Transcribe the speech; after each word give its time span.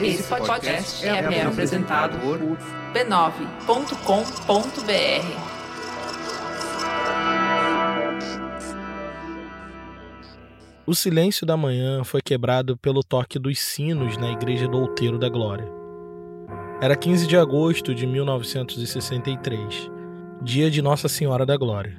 Esse 0.00 0.22
podcast 0.24 1.06
é, 1.06 1.08
é 1.08 1.42
apresentado 1.42 2.18
por 2.18 2.38
b9.com.br. 2.92 5.56
O 10.86 10.94
silêncio 10.94 11.44
da 11.44 11.56
manhã 11.56 12.04
foi 12.04 12.22
quebrado 12.22 12.76
pelo 12.76 13.02
toque 13.02 13.40
dos 13.40 13.58
sinos 13.58 14.16
na 14.16 14.30
Igreja 14.30 14.68
do 14.68 14.78
Outeiro 14.78 15.18
da 15.18 15.28
Glória. 15.28 15.68
Era 16.80 16.94
15 16.94 17.26
de 17.26 17.36
agosto 17.36 17.92
de 17.92 18.06
1963, 18.06 19.90
dia 20.42 20.70
de 20.70 20.80
Nossa 20.80 21.08
Senhora 21.08 21.44
da 21.44 21.56
Glória. 21.56 21.98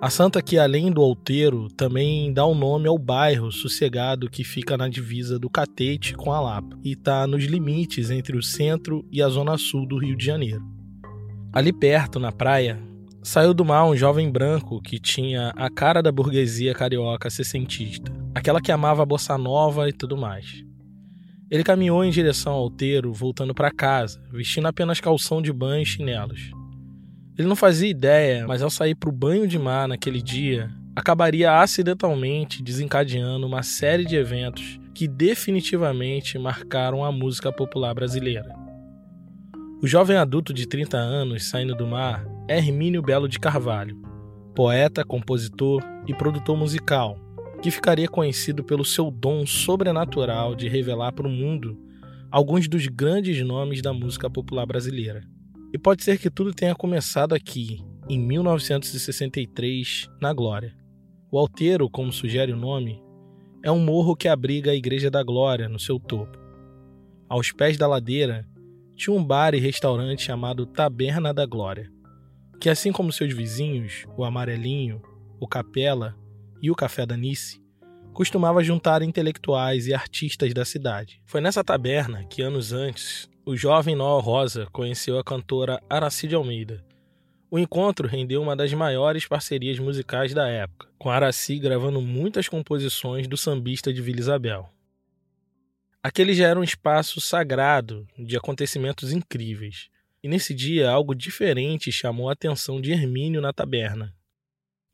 A 0.00 0.08
santa 0.08 0.40
que, 0.40 0.58
além 0.58 0.90
do 0.90 1.02
outeiro, 1.02 1.68
também 1.76 2.32
dá 2.32 2.46
o 2.46 2.52
um 2.52 2.54
nome 2.54 2.88
ao 2.88 2.96
bairro 2.96 3.52
sossegado 3.52 4.30
que 4.30 4.42
fica 4.42 4.74
na 4.74 4.88
divisa 4.88 5.38
do 5.38 5.50
Catete 5.50 6.14
com 6.14 6.32
a 6.32 6.40
Lapa 6.40 6.74
e 6.82 6.92
está 6.92 7.26
nos 7.26 7.44
limites 7.44 8.10
entre 8.10 8.34
o 8.34 8.42
centro 8.42 9.06
e 9.12 9.22
a 9.22 9.28
zona 9.28 9.58
sul 9.58 9.86
do 9.86 9.98
Rio 9.98 10.16
de 10.16 10.24
Janeiro. 10.24 10.62
Ali 11.52 11.70
perto, 11.70 12.18
na 12.18 12.32
praia, 12.32 12.82
saiu 13.22 13.52
do 13.52 13.62
mar 13.62 13.84
um 13.84 13.94
jovem 13.94 14.30
branco 14.30 14.80
que 14.80 14.98
tinha 14.98 15.52
a 15.54 15.68
cara 15.68 16.02
da 16.02 16.10
burguesia 16.10 16.72
carioca 16.72 17.28
sessentista, 17.28 18.10
aquela 18.34 18.62
que 18.62 18.72
amava 18.72 19.02
a 19.02 19.06
bossa 19.06 19.36
nova 19.36 19.86
e 19.86 19.92
tudo 19.92 20.16
mais. 20.16 20.64
Ele 21.50 21.62
caminhou 21.62 22.02
em 22.02 22.10
direção 22.10 22.54
ao 22.54 22.62
outeiro, 22.62 23.12
voltando 23.12 23.54
para 23.54 23.70
casa, 23.70 24.18
vestindo 24.32 24.66
apenas 24.66 24.98
calção 24.98 25.42
de 25.42 25.52
banho 25.52 25.82
e 25.82 25.86
chinelos. 25.86 26.52
Ele 27.40 27.48
não 27.48 27.56
fazia 27.56 27.88
ideia, 27.88 28.46
mas 28.46 28.60
ao 28.60 28.68
sair 28.68 28.94
para 28.94 29.08
o 29.08 29.12
banho 29.12 29.48
de 29.48 29.58
mar 29.58 29.88
naquele 29.88 30.20
dia, 30.20 30.70
acabaria 30.94 31.58
acidentalmente 31.58 32.62
desencadeando 32.62 33.46
uma 33.46 33.62
série 33.62 34.04
de 34.04 34.14
eventos 34.14 34.78
que 34.94 35.08
definitivamente 35.08 36.38
marcaram 36.38 37.02
a 37.02 37.10
música 37.10 37.50
popular 37.50 37.94
brasileira. 37.94 38.54
O 39.82 39.86
jovem 39.86 40.18
adulto 40.18 40.52
de 40.52 40.68
30 40.68 40.98
anos 40.98 41.48
saindo 41.48 41.74
do 41.74 41.86
mar 41.86 42.26
é 42.46 42.58
Hermínio 42.58 43.00
Belo 43.00 43.26
de 43.26 43.38
Carvalho, 43.38 43.96
poeta, 44.54 45.02
compositor 45.02 45.82
e 46.06 46.12
produtor 46.12 46.58
musical, 46.58 47.18
que 47.62 47.70
ficaria 47.70 48.06
conhecido 48.06 48.62
pelo 48.62 48.84
seu 48.84 49.10
dom 49.10 49.46
sobrenatural 49.46 50.54
de 50.54 50.68
revelar 50.68 51.12
para 51.12 51.26
o 51.26 51.30
mundo 51.30 51.78
alguns 52.30 52.68
dos 52.68 52.86
grandes 52.86 53.42
nomes 53.42 53.80
da 53.80 53.94
música 53.94 54.28
popular 54.28 54.66
brasileira. 54.66 55.22
E 55.72 55.78
pode 55.78 56.02
ser 56.02 56.18
que 56.18 56.28
tudo 56.28 56.52
tenha 56.52 56.74
começado 56.74 57.32
aqui, 57.32 57.80
em 58.08 58.18
1963, 58.18 60.08
na 60.20 60.32
Glória. 60.32 60.76
O 61.30 61.38
Alteiro, 61.38 61.88
como 61.88 62.12
sugere 62.12 62.52
o 62.52 62.56
nome, 62.56 63.00
é 63.62 63.70
um 63.70 63.78
morro 63.78 64.16
que 64.16 64.26
abriga 64.26 64.72
a 64.72 64.74
Igreja 64.74 65.08
da 65.08 65.22
Glória 65.22 65.68
no 65.68 65.78
seu 65.78 66.00
topo. 66.00 66.36
Aos 67.28 67.52
pés 67.52 67.78
da 67.78 67.86
ladeira, 67.86 68.44
tinha 68.96 69.14
um 69.14 69.24
bar 69.24 69.54
e 69.54 69.60
restaurante 69.60 70.22
chamado 70.22 70.66
Taberna 70.66 71.32
da 71.32 71.46
Glória, 71.46 71.88
que 72.60 72.68
assim 72.68 72.90
como 72.90 73.12
seus 73.12 73.32
vizinhos, 73.32 74.06
o 74.16 74.24
Amarelinho, 74.24 75.00
o 75.38 75.46
Capela 75.46 76.16
e 76.60 76.68
o 76.68 76.74
Café 76.74 77.06
da 77.06 77.16
Nice, 77.16 77.62
costumava 78.12 78.64
juntar 78.64 79.02
intelectuais 79.02 79.86
e 79.86 79.94
artistas 79.94 80.52
da 80.52 80.64
cidade. 80.64 81.22
Foi 81.24 81.40
nessa 81.40 81.62
taberna 81.62 82.24
que 82.24 82.42
anos 82.42 82.72
antes 82.72 83.29
o 83.44 83.56
jovem 83.56 83.96
Noel 83.96 84.20
Rosa 84.20 84.66
conheceu 84.70 85.18
a 85.18 85.24
cantora 85.24 85.82
Aracide 85.88 86.34
Almeida. 86.34 86.84
O 87.50 87.58
encontro 87.58 88.06
rendeu 88.06 88.40
uma 88.40 88.54
das 88.54 88.72
maiores 88.72 89.26
parcerias 89.26 89.78
musicais 89.78 90.34
da 90.34 90.46
época, 90.46 90.88
com 90.98 91.10
Araci 91.10 91.58
gravando 91.58 92.00
muitas 92.00 92.48
composições 92.48 93.26
do 93.26 93.36
sambista 93.36 93.92
de 93.92 94.02
Vila 94.02 94.20
Isabel. 94.20 94.70
Aquele 96.02 96.34
já 96.34 96.48
era 96.48 96.60
um 96.60 96.64
espaço 96.64 97.20
sagrado 97.20 98.06
de 98.16 98.36
acontecimentos 98.36 99.12
incríveis, 99.12 99.88
e 100.22 100.28
nesse 100.28 100.54
dia 100.54 100.90
algo 100.90 101.14
diferente 101.14 101.90
chamou 101.90 102.28
a 102.28 102.34
atenção 102.34 102.80
de 102.80 102.92
Hermínio 102.92 103.40
na 103.40 103.52
taberna. 103.52 104.14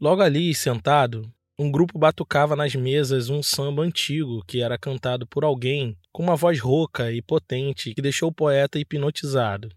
Logo 0.00 0.22
ali, 0.22 0.54
sentado, 0.54 1.30
um 1.58 1.70
grupo 1.70 1.98
batucava 1.98 2.54
nas 2.54 2.74
mesas 2.74 3.30
um 3.30 3.42
samba 3.42 3.82
antigo 3.82 4.44
que 4.46 4.60
era 4.60 4.76
cantado 4.76 5.26
por 5.26 5.42
alguém 5.42 5.96
com 6.12 6.22
uma 6.22 6.36
voz 6.36 6.60
rouca 6.60 7.10
e 7.10 7.22
potente 7.22 7.94
que 7.94 8.02
deixou 8.02 8.28
o 8.28 8.32
poeta 8.32 8.78
hipnotizado. 8.78 9.70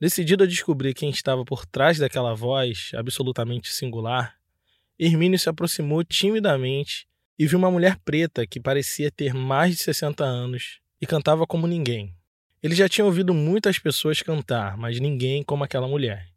Decidido 0.00 0.44
a 0.44 0.46
descobrir 0.46 0.94
quem 0.94 1.10
estava 1.10 1.44
por 1.44 1.66
trás 1.66 1.98
daquela 1.98 2.34
voz 2.34 2.90
absolutamente 2.94 3.70
singular, 3.70 4.36
Hermínio 4.98 5.38
se 5.38 5.48
aproximou 5.48 6.02
timidamente 6.02 7.06
e 7.38 7.46
viu 7.46 7.58
uma 7.58 7.70
mulher 7.70 7.98
preta 8.02 8.46
que 8.46 8.58
parecia 8.58 9.10
ter 9.10 9.34
mais 9.34 9.76
de 9.76 9.82
60 9.82 10.24
anos 10.24 10.80
e 11.00 11.06
cantava 11.06 11.46
como 11.46 11.66
ninguém. 11.66 12.16
Ele 12.62 12.74
já 12.74 12.88
tinha 12.88 13.04
ouvido 13.04 13.34
muitas 13.34 13.78
pessoas 13.78 14.22
cantar, 14.22 14.76
mas 14.78 14.98
ninguém 14.98 15.42
como 15.42 15.64
aquela 15.64 15.86
mulher. 15.86 16.28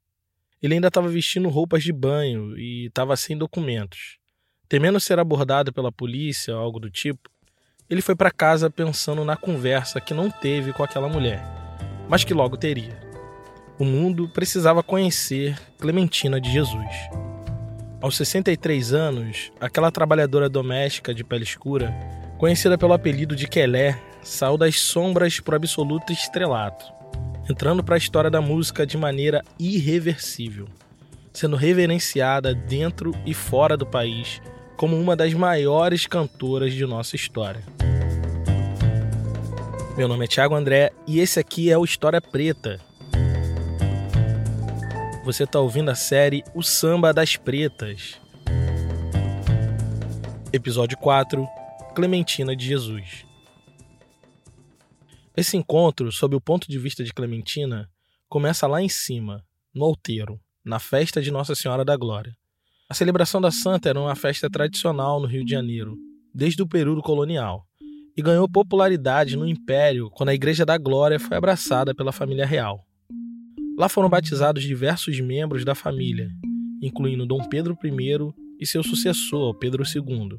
Ele 0.62 0.76
ainda 0.76 0.90
estava 0.90 1.08
vestindo 1.08 1.50
roupas 1.50 1.84
de 1.84 1.94
banho 1.94 2.56
e 2.58 2.88
estava 2.88 3.16
sem 3.16 3.36
documentos. 3.36 4.21
Temendo 4.72 5.02
ser 5.02 5.20
abordado 5.20 5.74
pela 5.74 5.92
polícia 5.92 6.56
ou 6.56 6.62
algo 6.62 6.80
do 6.80 6.90
tipo, 6.90 7.30
ele 7.90 8.02
foi 8.02 8.16
para 8.16 8.32
casa 8.32 8.70
pensando 8.70 9.26
na 9.26 9.36
conversa 9.36 10.00
que 10.00 10.14
não 10.14 10.32
teve 10.32 10.72
com 10.72 10.82
aquela 10.82 11.10
mulher, 11.10 11.44
mas 12.08 12.24
que 12.24 12.34
logo 12.34 12.56
teria. 12.56 12.98
O 13.78 13.84
mundo 13.84 14.30
precisava 14.30 14.82
conhecer 14.82 15.60
Clementina 15.78 16.40
de 16.40 16.50
Jesus. 16.50 16.88
Aos 18.00 18.16
63 18.16 18.94
anos, 18.94 19.52
aquela 19.60 19.92
trabalhadora 19.92 20.48
doméstica 20.48 21.14
de 21.14 21.26
pele 21.26 21.44
escura, 21.44 21.94
conhecida 22.38 22.78
pelo 22.78 22.94
apelido 22.94 23.36
de 23.36 23.50
Quelé, 23.50 24.02
saiu 24.24 24.58
das 24.58 24.80
sombras 24.80 25.38
para 25.42 25.52
o 25.52 25.56
absoluto 25.58 26.14
estrelato, 26.14 26.86
entrando 27.50 27.84
para 27.84 27.96
a 27.96 27.98
história 27.98 28.32
da 28.32 28.40
música 28.40 28.88
de 28.88 28.98
maneira 28.98 29.44
irreversível, 29.60 30.70
sendo 31.34 31.58
reverenciada 31.58 32.56
dentro 32.56 33.12
e 33.26 33.34
fora 33.34 33.76
do 33.76 33.86
país 33.86 34.42
como 34.82 35.00
uma 35.00 35.16
das 35.16 35.32
maiores 35.32 36.08
cantoras 36.08 36.74
de 36.74 36.84
nossa 36.88 37.16
história. 37.16 37.64
Meu 39.96 40.08
nome 40.08 40.26
é 40.26 40.28
Thiago 40.28 40.56
André 40.56 40.92
e 41.06 41.20
esse 41.20 41.40
aqui 41.40 41.70
é 41.70 41.78
o 41.78 41.86
História 41.86 42.20
Preta. 42.20 42.82
Você 45.24 45.44
está 45.44 45.60
ouvindo 45.60 45.92
a 45.92 45.94
série 45.94 46.44
O 46.56 46.64
Samba 46.64 47.14
das 47.14 47.36
Pretas. 47.36 48.20
Episódio 50.52 50.98
4 50.98 51.48
Clementina 51.94 52.56
de 52.56 52.66
Jesus. 52.66 53.24
Esse 55.38 55.58
encontro, 55.58 56.12
sob 56.12 56.36
o 56.36 56.42
ponto 56.42 56.68
de 56.68 56.80
vista 56.80 57.04
de 57.04 57.14
Clementina, 57.14 57.88
começa 58.28 58.66
lá 58.66 58.82
em 58.82 58.90
cima, 58.90 59.46
no 59.76 59.86
alteiro, 59.86 60.42
na 60.66 60.80
festa 60.80 61.22
de 61.22 61.30
Nossa 61.30 61.54
Senhora 61.54 61.86
da 61.86 61.96
Glória. 61.96 62.36
A 62.92 62.94
celebração 62.94 63.40
da 63.40 63.52
Santa 63.52 63.88
era 63.88 63.98
uma 63.98 64.18
festa 64.18 64.50
tradicional 64.50 65.22
no 65.22 65.26
Rio 65.26 65.46
de 65.46 65.52
Janeiro, 65.52 65.98
desde 66.36 66.62
o 66.62 66.68
período 66.68 67.02
colonial, 67.02 67.66
e 68.18 68.22
ganhou 68.22 68.50
popularidade 68.50 69.38
no 69.38 69.48
Império 69.48 70.10
quando 70.10 70.28
a 70.28 70.34
Igreja 70.34 70.66
da 70.66 70.78
Glória 70.78 71.18
foi 71.18 71.38
abraçada 71.38 71.96
pela 71.96 72.12
família 72.12 72.46
real. 72.46 72.86
Lá 73.78 73.88
foram 73.88 74.10
batizados 74.10 74.64
diversos 74.64 75.18
membros 75.22 75.64
da 75.64 75.74
família, 75.74 76.32
incluindo 76.82 77.26
Dom 77.26 77.48
Pedro 77.48 77.78
I 77.82 78.34
e 78.60 78.68
seu 78.68 78.84
sucessor, 78.84 79.58
Pedro 79.58 79.84
II. 79.86 80.38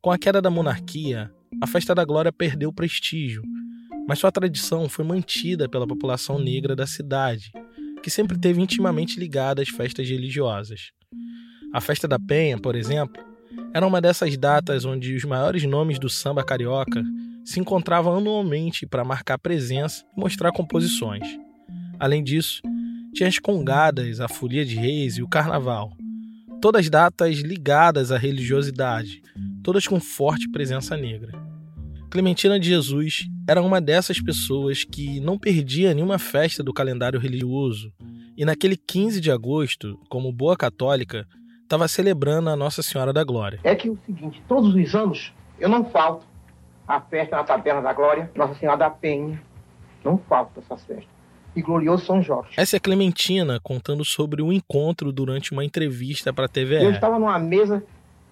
Com 0.00 0.12
a 0.12 0.16
queda 0.16 0.40
da 0.40 0.50
monarquia, 0.50 1.28
a 1.60 1.66
Festa 1.66 1.92
da 1.92 2.04
Glória 2.04 2.32
perdeu 2.32 2.72
prestígio, 2.72 3.42
mas 4.06 4.20
sua 4.20 4.30
tradição 4.30 4.88
foi 4.88 5.04
mantida 5.04 5.68
pela 5.68 5.88
população 5.88 6.38
negra 6.38 6.76
da 6.76 6.86
cidade, 6.86 7.50
que 8.00 8.10
sempre 8.10 8.36
esteve 8.36 8.62
intimamente 8.62 9.18
ligada 9.18 9.60
às 9.60 9.68
festas 9.68 10.08
religiosas. 10.08 10.92
A 11.74 11.80
Festa 11.80 12.06
da 12.06 12.20
Penha, 12.20 12.56
por 12.56 12.76
exemplo, 12.76 13.20
era 13.74 13.84
uma 13.84 14.00
dessas 14.00 14.36
datas 14.36 14.84
onde 14.84 15.12
os 15.16 15.24
maiores 15.24 15.64
nomes 15.64 15.98
do 15.98 16.08
samba 16.08 16.44
carioca 16.44 17.02
se 17.44 17.58
encontravam 17.58 18.16
anualmente 18.16 18.86
para 18.86 19.04
marcar 19.04 19.38
presença 19.40 20.04
e 20.16 20.20
mostrar 20.20 20.52
composições. 20.52 21.26
Além 21.98 22.22
disso, 22.22 22.62
tinha 23.12 23.28
as 23.28 23.40
congadas, 23.40 24.20
a 24.20 24.28
Folia 24.28 24.64
de 24.64 24.76
Reis 24.76 25.18
e 25.18 25.22
o 25.24 25.26
Carnaval. 25.26 25.96
Todas 26.60 26.88
datas 26.88 27.38
ligadas 27.38 28.12
à 28.12 28.18
religiosidade, 28.18 29.20
todas 29.60 29.84
com 29.84 29.98
forte 29.98 30.48
presença 30.48 30.96
negra. 30.96 31.32
Clementina 32.08 32.60
de 32.60 32.68
Jesus 32.68 33.28
era 33.48 33.60
uma 33.60 33.80
dessas 33.80 34.20
pessoas 34.20 34.84
que 34.84 35.18
não 35.18 35.36
perdia 35.36 35.92
nenhuma 35.92 36.20
festa 36.20 36.62
do 36.62 36.72
calendário 36.72 37.18
religioso, 37.18 37.92
e 38.36 38.44
naquele 38.44 38.76
15 38.76 39.20
de 39.20 39.32
agosto, 39.32 39.98
como 40.08 40.32
boa 40.32 40.56
católica, 40.56 41.26
estava 41.64 41.88
celebrando 41.88 42.50
a 42.50 42.56
Nossa 42.56 42.82
Senhora 42.82 43.12
da 43.12 43.24
Glória. 43.24 43.58
É 43.64 43.74
que 43.74 43.90
o 43.90 43.98
seguinte, 44.06 44.42
todos 44.46 44.74
os 44.74 44.94
anos 44.94 45.32
eu 45.58 45.68
não 45.68 45.84
falto 45.84 46.26
à 46.86 47.00
festa 47.00 47.36
na 47.36 47.44
Taberna 47.44 47.82
da 47.82 47.92
Glória, 47.92 48.30
Nossa 48.34 48.54
Senhora 48.54 48.78
da 48.78 48.90
Penha. 48.90 49.42
Não 50.04 50.18
falto 50.18 50.60
essas 50.60 50.84
festas. 50.84 51.08
E 51.56 51.62
glorioso 51.62 52.04
São 52.04 52.22
Jorge. 52.22 52.50
Essa 52.56 52.76
é 52.76 52.80
Clementina 52.80 53.60
contando 53.62 54.04
sobre 54.04 54.42
o 54.42 54.46
um 54.46 54.52
encontro 54.52 55.12
durante 55.12 55.52
uma 55.52 55.64
entrevista 55.64 56.32
para 56.32 56.46
a 56.46 56.48
TVE. 56.48 56.82
Eu 56.82 56.90
estava 56.90 57.18
numa 57.18 57.38
mesa 57.38 57.82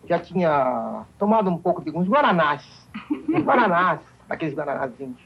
já 0.08 0.19
tinha 0.19 1.05
tomado 1.19 1.49
um 1.49 1.56
pouco 1.56 1.82
de 1.82 1.90
uns 1.90 2.08
guaranás. 2.08 2.64
Uns 3.11 3.43
guaranás, 3.44 4.00
aqueles 4.28 4.55
guaranazinhos. 4.55 5.20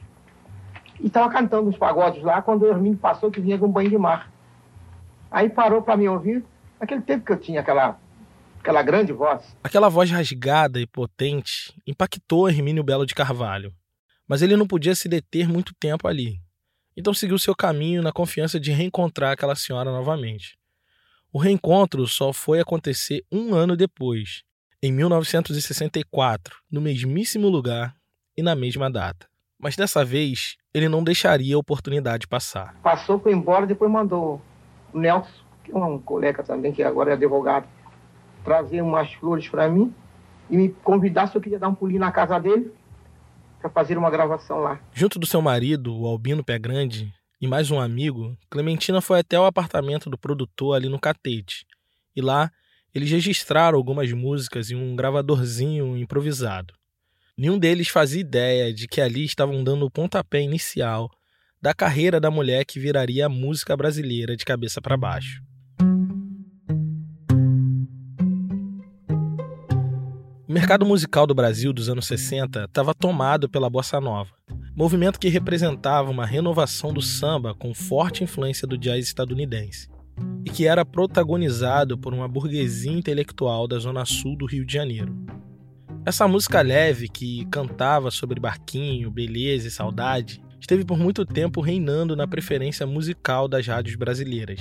E 1.00 1.06
estava 1.06 1.30
cantando 1.30 1.68
uns 1.68 1.76
pagodes 1.76 2.22
lá 2.22 2.40
quando 2.42 2.62
o 2.62 2.66
Hermínio 2.66 2.98
passou 2.98 3.30
que 3.30 3.40
vinha 3.40 3.58
com 3.58 3.66
um 3.66 3.72
banho 3.72 3.90
de 3.90 3.98
mar. 3.98 4.30
Aí 5.30 5.48
parou 5.48 5.82
para 5.82 5.96
me 5.96 6.08
ouvir. 6.08 6.44
Naquele 6.80 7.02
tempo 7.02 7.24
que 7.24 7.32
eu 7.32 7.38
tinha 7.38 7.60
aquela, 7.60 7.98
aquela 8.60 8.82
grande 8.82 9.12
voz. 9.12 9.56
Aquela 9.62 9.88
voz 9.88 10.10
rasgada 10.10 10.80
e 10.80 10.86
potente 10.86 11.74
impactou 11.86 12.48
Hermínio 12.48 12.84
Belo 12.84 13.06
de 13.06 13.14
Carvalho. 13.14 13.74
Mas 14.28 14.42
ele 14.42 14.56
não 14.56 14.66
podia 14.66 14.94
se 14.94 15.08
deter 15.08 15.48
muito 15.48 15.74
tempo 15.74 16.08
ali. 16.08 16.40
Então 16.96 17.12
seguiu 17.12 17.38
seu 17.38 17.54
caminho 17.54 18.02
na 18.02 18.12
confiança 18.12 18.58
de 18.58 18.72
reencontrar 18.72 19.32
aquela 19.32 19.54
senhora 19.54 19.90
novamente. 19.90 20.58
O 21.32 21.38
reencontro 21.38 22.06
só 22.06 22.32
foi 22.32 22.60
acontecer 22.60 23.22
um 23.30 23.54
ano 23.54 23.76
depois, 23.76 24.42
em 24.82 24.90
1964, 24.90 26.56
no 26.70 26.80
mesmíssimo 26.80 27.48
lugar 27.48 27.94
e 28.36 28.42
na 28.42 28.54
mesma 28.54 28.90
data. 28.90 29.26
Mas 29.58 29.76
dessa 29.76 30.04
vez, 30.04 30.56
ele 30.72 30.88
não 30.88 31.02
deixaria 31.02 31.54
a 31.56 31.58
oportunidade 31.58 32.26
passar. 32.26 32.74
Passou, 32.82 33.18
foi 33.18 33.32
embora, 33.32 33.66
depois 33.66 33.90
mandou 33.90 34.40
o 34.92 34.98
Nelson, 34.98 35.30
um 35.74 35.98
colega 35.98 36.42
também, 36.42 36.72
que 36.72 36.82
agora 36.82 37.10
é 37.10 37.12
advogado, 37.14 37.66
trazer 38.44 38.82
umas 38.82 39.12
flores 39.14 39.48
para 39.48 39.68
mim 39.68 39.92
e 40.48 40.56
me 40.56 40.68
convidar 40.68 41.26
se 41.26 41.36
eu 41.36 41.40
queria 41.40 41.58
dar 41.58 41.68
um 41.68 41.74
pulinho 41.74 42.00
na 42.00 42.12
casa 42.12 42.38
dele 42.38 42.72
para 43.60 43.70
fazer 43.70 43.98
uma 43.98 44.10
gravação 44.10 44.60
lá. 44.60 44.80
Junto 44.92 45.18
do 45.18 45.26
seu 45.26 45.42
marido, 45.42 45.96
o 45.96 46.06
Albino 46.06 46.44
Pé 46.44 46.58
Grande, 46.58 47.12
e 47.40 47.46
mais 47.46 47.70
um 47.70 47.80
amigo, 47.80 48.36
Clementina 48.48 49.00
foi 49.00 49.20
até 49.20 49.38
o 49.38 49.44
apartamento 49.44 50.08
do 50.08 50.16
produtor 50.16 50.76
ali 50.76 50.88
no 50.88 51.00
Catete. 51.00 51.66
E 52.14 52.20
lá 52.20 52.50
eles 52.94 53.10
registraram 53.10 53.76
algumas 53.76 54.10
músicas 54.12 54.70
em 54.70 54.74
um 54.74 54.96
gravadorzinho 54.96 55.96
improvisado. 55.98 56.72
Nenhum 57.36 57.58
deles 57.58 57.88
fazia 57.88 58.22
ideia 58.22 58.72
de 58.72 58.88
que 58.88 59.02
ali 59.02 59.24
estavam 59.24 59.62
dando 59.62 59.84
o 59.84 59.90
pontapé 59.90 60.40
inicial 60.40 61.10
da 61.60 61.74
carreira 61.74 62.18
da 62.18 62.30
mulher 62.30 62.64
que 62.64 62.80
viraria 62.80 63.26
a 63.26 63.28
música 63.28 63.76
brasileira 63.76 64.34
de 64.34 64.44
cabeça 64.46 64.80
para 64.80 64.96
baixo. 64.96 65.42
Mercado 70.56 70.86
musical 70.86 71.26
do 71.26 71.34
Brasil 71.34 71.70
dos 71.70 71.90
anos 71.90 72.06
60 72.06 72.64
estava 72.64 72.94
tomado 72.94 73.46
pela 73.46 73.68
bossa 73.68 74.00
nova, 74.00 74.30
movimento 74.74 75.20
que 75.20 75.28
representava 75.28 76.10
uma 76.10 76.24
renovação 76.24 76.94
do 76.94 77.02
samba 77.02 77.54
com 77.54 77.74
forte 77.74 78.24
influência 78.24 78.66
do 78.66 78.78
jazz 78.78 79.04
estadunidense 79.04 79.86
e 80.46 80.50
que 80.50 80.66
era 80.66 80.82
protagonizado 80.82 81.98
por 81.98 82.14
uma 82.14 82.26
burguesia 82.26 82.90
intelectual 82.90 83.68
da 83.68 83.78
zona 83.78 84.06
sul 84.06 84.34
do 84.34 84.46
Rio 84.46 84.64
de 84.64 84.72
Janeiro. 84.72 85.14
Essa 86.06 86.26
música 86.26 86.62
leve 86.62 87.06
que 87.06 87.44
cantava 87.50 88.10
sobre 88.10 88.40
barquinho, 88.40 89.10
beleza 89.10 89.68
e 89.68 89.70
saudade 89.70 90.42
esteve 90.58 90.86
por 90.86 90.98
muito 90.98 91.26
tempo 91.26 91.60
reinando 91.60 92.16
na 92.16 92.26
preferência 92.26 92.86
musical 92.86 93.46
das 93.46 93.66
rádios 93.66 93.94
brasileiras. 93.94 94.58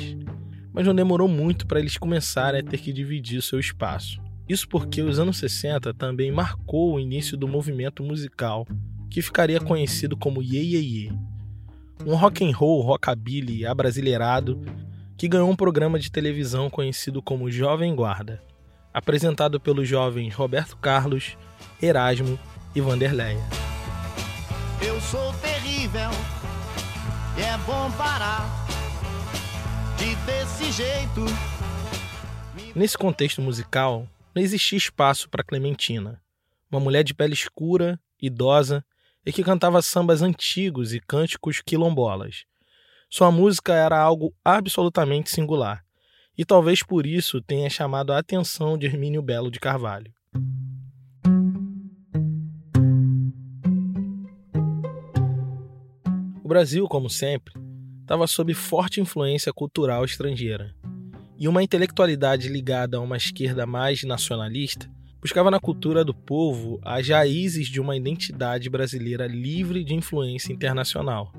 Mas 0.74 0.86
não 0.86 0.94
demorou 0.94 1.30
muito 1.30 1.65
para 1.65 1.80
eles 1.80 1.98
começarem 1.98 2.59
a 2.59 2.63
ter 2.63 2.80
que 2.80 2.91
dividir 2.91 3.41
seu 3.41 3.62
espaço. 3.62 4.25
Isso 4.47 4.68
porque 4.68 5.01
os 5.01 5.19
anos 5.19 5.38
60 5.38 5.94
também 5.94 6.31
marcou 6.31 6.94
o 6.94 7.00
início 7.00 7.36
do 7.36 7.47
movimento 7.47 8.03
musical 8.03 8.68
que 9.09 9.21
ficaria 9.21 9.59
conhecido 9.59 10.15
como 10.15 10.42
Ye 10.42 10.75
Ye 10.75 10.77
Ye. 10.77 11.19
Um 12.06 12.15
rock 12.15 12.44
and 12.44 12.56
roll 12.56 12.81
rockabilly 12.81 13.65
abrasileirado 13.65 14.62
que 15.18 15.27
ganhou 15.27 15.50
um 15.50 15.56
programa 15.56 15.97
de 15.97 16.12
televisão 16.12 16.69
conhecido 16.69 17.21
como 17.21 17.50
Jovem 17.50 17.95
Guarda, 17.95 18.44
apresentado 18.94 19.59
pelos 19.59 19.88
jovens 19.88 20.36
Roberto 20.36 20.77
Carlos, 20.77 21.38
Erasmo 21.81 22.38
e 22.75 22.81
Vanderleia. 22.81 23.41
Eu 24.86 25.00
sou 25.00 25.33
terrível, 25.36 26.09
é 27.38 27.57
bom 27.65 27.89
parar 27.98 28.65
de 29.98 30.13
desse 30.25 30.71
jeito. 30.71 31.25
Nesse 32.75 32.98
contexto 32.98 33.41
musical, 33.41 34.06
não 34.35 34.43
existia 34.43 34.77
espaço 34.77 35.29
para 35.29 35.45
Clementina, 35.45 36.21
uma 36.69 36.81
mulher 36.81 37.05
de 37.05 37.13
pele 37.13 37.33
escura, 37.33 37.97
idosa 38.21 38.83
e 39.25 39.31
que 39.31 39.41
cantava 39.41 39.81
sambas 39.81 40.21
antigos 40.21 40.93
e 40.93 40.99
cânticos 40.99 41.61
quilombolas. 41.65 42.43
Sua 43.09 43.31
música 43.31 43.73
era 43.73 43.97
algo 43.97 44.35
absolutamente 44.43 45.31
singular, 45.31 45.85
e 46.37 46.43
talvez 46.43 46.83
por 46.83 47.05
isso 47.05 47.41
tenha 47.41 47.69
chamado 47.69 48.11
a 48.11 48.19
atenção 48.19 48.77
de 48.77 48.85
Hermínio 48.85 49.21
Belo 49.21 49.49
de 49.49 49.59
Carvalho. 49.59 50.13
O 56.43 56.47
Brasil, 56.47 56.85
como 56.89 57.09
sempre, 57.09 57.53
estava 58.01 58.27
sob 58.27 58.53
forte 58.53 58.99
influência 58.99 59.53
cultural 59.53 60.03
estrangeira 60.03 60.75
e 61.37 61.47
uma 61.47 61.63
intelectualidade 61.63 62.47
ligada 62.47 62.97
a 62.97 63.01
uma 63.01 63.17
esquerda 63.17 63.65
mais 63.65 64.03
nacionalista 64.03 64.89
buscava 65.21 65.49
na 65.49 65.59
cultura 65.59 66.05
do 66.05 66.13
povo 66.13 66.79
as 66.83 67.07
raízes 67.09 67.67
de 67.67 67.81
uma 67.81 67.97
identidade 67.97 68.69
brasileira 68.69 69.25
livre 69.25 69.83
de 69.83 69.95
influência 69.95 70.53
internacional. 70.53 71.33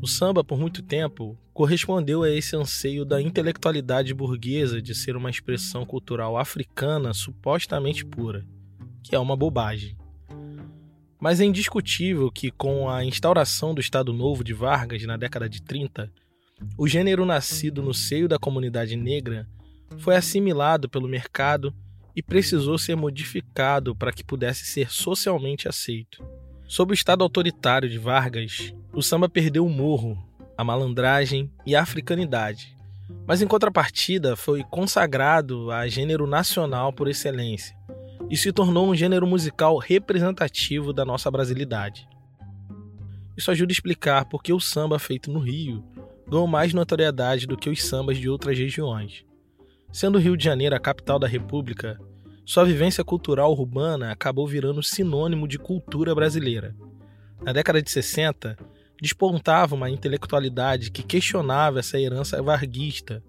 O 0.00 0.06
samba, 0.06 0.44
por 0.44 0.58
muito 0.58 0.80
tempo, 0.80 1.36
correspondeu 1.52 2.22
a 2.22 2.30
esse 2.30 2.54
anseio 2.54 3.04
da 3.04 3.20
intelectualidade 3.20 4.14
burguesa 4.14 4.80
de 4.80 4.94
ser 4.94 5.16
uma 5.16 5.28
expressão 5.28 5.84
cultural 5.84 6.38
africana 6.38 7.12
supostamente 7.12 8.04
pura, 8.06 8.46
que 9.02 9.14
é 9.14 9.18
uma 9.18 9.36
bobagem. 9.36 9.96
Mas 11.18 11.40
é 11.40 11.44
indiscutível 11.44 12.30
que, 12.30 12.50
com 12.50 12.88
a 12.88 13.04
instauração 13.04 13.74
do 13.74 13.80
Estado 13.80 14.12
Novo 14.12 14.42
de 14.42 14.54
Vargas 14.54 15.02
na 15.02 15.16
década 15.16 15.48
de 15.48 15.60
30, 15.60 16.10
o 16.76 16.86
gênero 16.86 17.24
nascido 17.24 17.82
no 17.82 17.94
seio 17.94 18.28
da 18.28 18.38
comunidade 18.38 18.96
negra 18.96 19.48
foi 19.98 20.16
assimilado 20.16 20.88
pelo 20.88 21.08
mercado 21.08 21.74
e 22.14 22.22
precisou 22.22 22.78
ser 22.78 22.96
modificado 22.96 23.94
para 23.94 24.12
que 24.12 24.24
pudesse 24.24 24.64
ser 24.64 24.90
socialmente 24.90 25.68
aceito. 25.68 26.24
Sob 26.66 26.92
o 26.92 26.94
estado 26.94 27.22
autoritário 27.22 27.88
de 27.88 27.98
Vargas, 27.98 28.72
o 28.92 29.02
samba 29.02 29.28
perdeu 29.28 29.64
o 29.64 29.70
morro, 29.70 30.18
a 30.56 30.62
malandragem 30.62 31.50
e 31.66 31.74
a 31.74 31.82
africanidade, 31.82 32.76
mas 33.26 33.42
em 33.42 33.46
contrapartida 33.46 34.36
foi 34.36 34.62
consagrado 34.64 35.70
a 35.70 35.88
gênero 35.88 36.26
nacional 36.26 36.92
por 36.92 37.08
excelência 37.08 37.76
e 38.28 38.36
se 38.36 38.52
tornou 38.52 38.88
um 38.88 38.94
gênero 38.94 39.26
musical 39.26 39.76
representativo 39.78 40.92
da 40.92 41.04
nossa 41.04 41.30
brasilidade. 41.30 42.08
Isso 43.36 43.50
ajuda 43.50 43.72
a 43.72 43.74
explicar 43.74 44.26
por 44.26 44.42
que 44.42 44.52
o 44.52 44.60
samba 44.60 44.98
feito 44.98 45.30
no 45.30 45.40
Rio 45.40 45.82
ganhou 46.28 46.46
mais 46.46 46.72
notoriedade 46.72 47.46
do 47.46 47.56
que 47.56 47.68
os 47.68 47.82
sambas 47.82 48.18
de 48.18 48.28
outras 48.28 48.58
regiões. 48.58 49.24
Sendo 49.92 50.16
o 50.16 50.20
Rio 50.20 50.36
de 50.36 50.44
Janeiro 50.44 50.76
a 50.76 50.80
capital 50.80 51.18
da 51.18 51.26
República, 51.26 51.98
sua 52.46 52.64
vivência 52.64 53.04
cultural 53.04 53.52
urbana 53.52 54.12
acabou 54.12 54.46
virando 54.46 54.82
sinônimo 54.82 55.48
de 55.48 55.58
cultura 55.58 56.14
brasileira. 56.14 56.74
Na 57.42 57.52
década 57.52 57.82
de 57.82 57.90
60, 57.90 58.56
despontava 59.00 59.74
uma 59.74 59.90
intelectualidade 59.90 60.90
que 60.90 61.02
questionava 61.02 61.80
essa 61.80 61.98
herança 61.98 62.40
varguista 62.42 63.22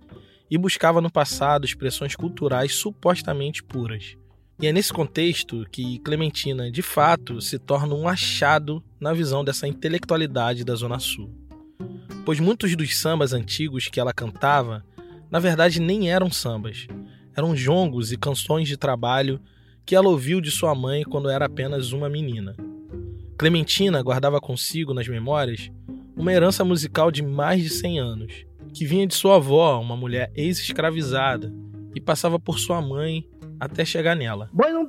e 0.50 0.58
buscava 0.58 1.02
no 1.02 1.12
passado 1.12 1.66
expressões 1.66 2.16
culturais 2.16 2.76
supostamente 2.76 3.64
puras. 3.64 4.16
E 4.62 4.68
é 4.68 4.72
nesse 4.72 4.94
contexto 4.94 5.66
que 5.72 5.98
Clementina, 6.00 6.70
de 6.70 6.84
fato, 6.84 7.42
se 7.42 7.58
torna 7.58 7.96
um 7.96 8.08
achado 8.08 8.84
na 9.00 9.14
visão 9.14 9.44
dessa 9.44 9.68
intelectualidade 9.68 10.64
da 10.64 10.76
Zona 10.76 11.00
Sul 11.00 11.41
pois 12.26 12.40
muitos 12.40 12.76
dos 12.76 12.98
sambas 12.98 13.34
antigos 13.34 13.88
que 13.88 14.00
ela 14.00 14.14
cantava, 14.14 14.84
na 15.30 15.40
verdade 15.40 15.80
nem 15.80 16.12
eram 16.12 16.32
sambas, 16.32 16.88
eram 17.36 17.56
jongos 17.56 18.12
e 18.12 18.18
canções 18.18 18.68
de 18.68 18.78
trabalho 18.78 19.40
que 19.86 19.96
ela 19.96 20.10
ouviu 20.10 20.40
de 20.42 20.52
sua 20.52 20.76
mãe 20.76 21.04
quando 21.04 21.30
era 21.30 21.46
apenas 21.46 21.92
uma 21.92 22.10
menina. 22.10 22.56
Clementina 23.38 24.02
guardava 24.02 24.40
consigo 24.40 24.94
nas 24.94 25.08
memórias 25.08 25.72
uma 26.16 26.32
herança 26.32 26.64
musical 26.64 27.10
de 27.10 27.24
mais 27.24 27.64
de 27.64 27.70
100 27.70 28.00
anos, 28.00 28.46
que 28.74 28.86
vinha 28.86 29.08
de 29.08 29.16
sua 29.16 29.38
avó, 29.38 29.80
uma 29.80 29.98
mulher 29.98 30.32
ex-escravizada, 30.36 31.52
e 31.96 32.00
passava 32.00 32.40
por 32.40 32.60
sua 32.60 32.82
mãe 32.82 33.28
até 33.60 33.84
chegar 33.84 34.16
nela. 34.16 34.50
Boi 34.54 34.72
não 34.72 34.86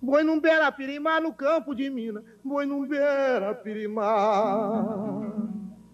Boi 0.00 0.22
não 0.22 0.40
beira 0.40 0.70
pirimar 0.70 1.20
no 1.20 1.32
campo 1.32 1.74
de 1.74 1.90
Minas. 1.90 2.24
Boi 2.44 2.64
não 2.64 2.86
beira 2.86 3.54
pirimar. 3.54 4.14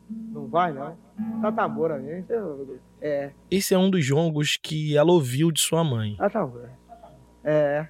Não 0.09 0.47
vai, 0.49 0.73
não? 0.73 0.97
Tá 1.41 1.51
tambora, 1.51 2.03
gente. 2.03 2.29
É. 3.01 3.33
Esse 3.51 3.73
é 3.73 3.79
um 3.79 3.89
dos 3.89 4.05
jongos 4.05 4.59
que 4.61 4.97
ela 4.97 5.13
ouviu 5.13 5.51
de 5.51 5.61
sua 5.61 5.83
mãe. 5.83 6.17
Ah, 6.19 6.29
tá. 6.29 6.49
É. 7.43 7.89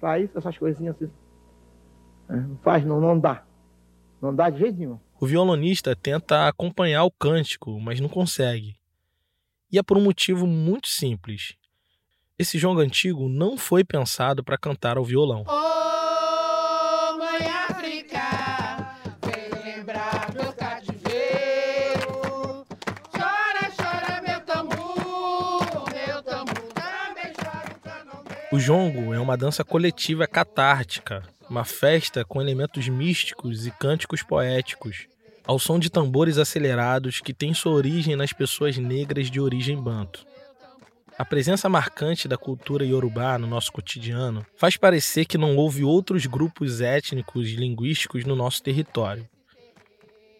Faz 0.00 0.34
essas 0.34 0.56
coisinhas 0.56 0.94
assim. 0.96 1.10
É, 2.28 2.36
não 2.36 2.56
faz, 2.58 2.84
não, 2.84 3.00
não 3.00 3.18
dá. 3.18 3.44
Não 4.22 4.34
dá 4.34 4.50
de 4.50 4.58
jeito 4.58 4.78
nenhum. 4.78 4.98
O 5.20 5.26
violonista 5.26 5.96
tenta 5.96 6.46
acompanhar 6.46 7.04
o 7.04 7.10
cântico, 7.10 7.78
mas 7.80 8.00
não 8.00 8.08
consegue. 8.08 8.76
E 9.72 9.78
é 9.78 9.82
por 9.82 9.96
um 9.96 10.02
motivo 10.02 10.46
muito 10.46 10.88
simples. 10.88 11.56
Esse 12.40 12.58
jongo 12.58 12.80
antigo 12.80 13.28
não 13.28 13.58
foi 13.58 13.84
pensado 13.84 14.42
para 14.42 14.56
cantar 14.56 14.96
ao 14.96 15.04
violão. 15.04 15.44
Ô, 15.46 17.18
mãe 17.18 17.46
África, 17.68 18.96
vem 19.22 19.62
lembrar 19.62 20.32
meu 20.32 20.50
cativeiro. 20.54 22.06
Chora, 23.12 23.70
chora, 23.76 24.22
meu 24.26 24.40
tambor, 24.40 25.92
meu 25.92 26.22
tambor 26.22 26.72
também 26.72 27.30
chora 27.38 27.76
o. 28.50 28.56
O 28.56 28.58
jongo 28.58 29.12
é 29.12 29.20
uma 29.20 29.36
dança 29.36 29.62
coletiva 29.62 30.26
catártica, 30.26 31.22
uma 31.46 31.66
festa 31.66 32.24
com 32.24 32.40
elementos 32.40 32.88
místicos 32.88 33.66
e 33.66 33.70
cânticos 33.70 34.22
poéticos, 34.22 35.06
ao 35.46 35.58
som 35.58 35.78
de 35.78 35.90
tambores 35.90 36.38
acelerados 36.38 37.20
que 37.20 37.34
tem 37.34 37.52
sua 37.52 37.72
origem 37.72 38.16
nas 38.16 38.32
pessoas 38.32 38.78
negras 38.78 39.30
de 39.30 39.38
origem 39.38 39.76
banto. 39.76 40.29
A 41.20 41.24
presença 41.26 41.68
marcante 41.68 42.26
da 42.26 42.38
cultura 42.38 42.82
iorubá 42.82 43.36
no 43.36 43.46
nosso 43.46 43.70
cotidiano 43.70 44.42
faz 44.56 44.78
parecer 44.78 45.26
que 45.26 45.36
não 45.36 45.54
houve 45.54 45.84
outros 45.84 46.24
grupos 46.24 46.80
étnicos 46.80 47.46
e 47.48 47.56
linguísticos 47.56 48.24
no 48.24 48.34
nosso 48.34 48.62
território. 48.62 49.28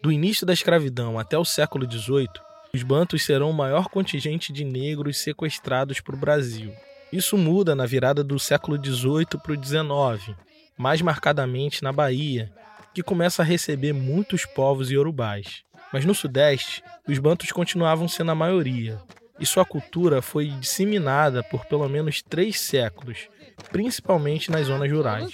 Do 0.01 0.11
início 0.11 0.43
da 0.43 0.53
escravidão 0.53 1.19
até 1.19 1.37
o 1.37 1.45
século 1.45 1.85
XVIII, 1.87 2.31
os 2.73 2.81
bantos 2.81 3.23
serão 3.23 3.51
o 3.51 3.53
maior 3.53 3.89
contingente 3.89 4.51
de 4.51 4.63
negros 4.63 5.19
sequestrados 5.19 6.01
para 6.01 6.15
o 6.15 6.19
Brasil. 6.19 6.73
Isso 7.13 7.37
muda 7.37 7.75
na 7.75 7.85
virada 7.85 8.23
do 8.23 8.39
século 8.39 8.83
XVIII 8.83 9.39
para 9.39 9.53
o 9.53 9.63
XIX, 9.63 10.35
mais 10.75 10.99
marcadamente 10.99 11.83
na 11.83 11.93
Bahia, 11.93 12.51
que 12.91 13.03
começa 13.03 13.43
a 13.43 13.45
receber 13.45 13.93
muitos 13.93 14.47
povos 14.47 14.89
iorubás. 14.89 15.61
Mas 15.93 16.05
no 16.05 16.15
Sudeste, 16.15 16.81
os 17.07 17.19
bantos 17.19 17.51
continuavam 17.51 18.07
sendo 18.07 18.31
a 18.31 18.35
maioria, 18.35 18.99
e 19.41 19.45
sua 19.45 19.65
cultura 19.65 20.21
foi 20.21 20.49
disseminada 20.49 21.43
por 21.43 21.65
pelo 21.65 21.89
menos 21.89 22.21
três 22.21 22.59
séculos, 22.59 23.27
principalmente 23.71 24.51
nas 24.51 24.67
zonas 24.67 24.91
rurais. 24.91 25.33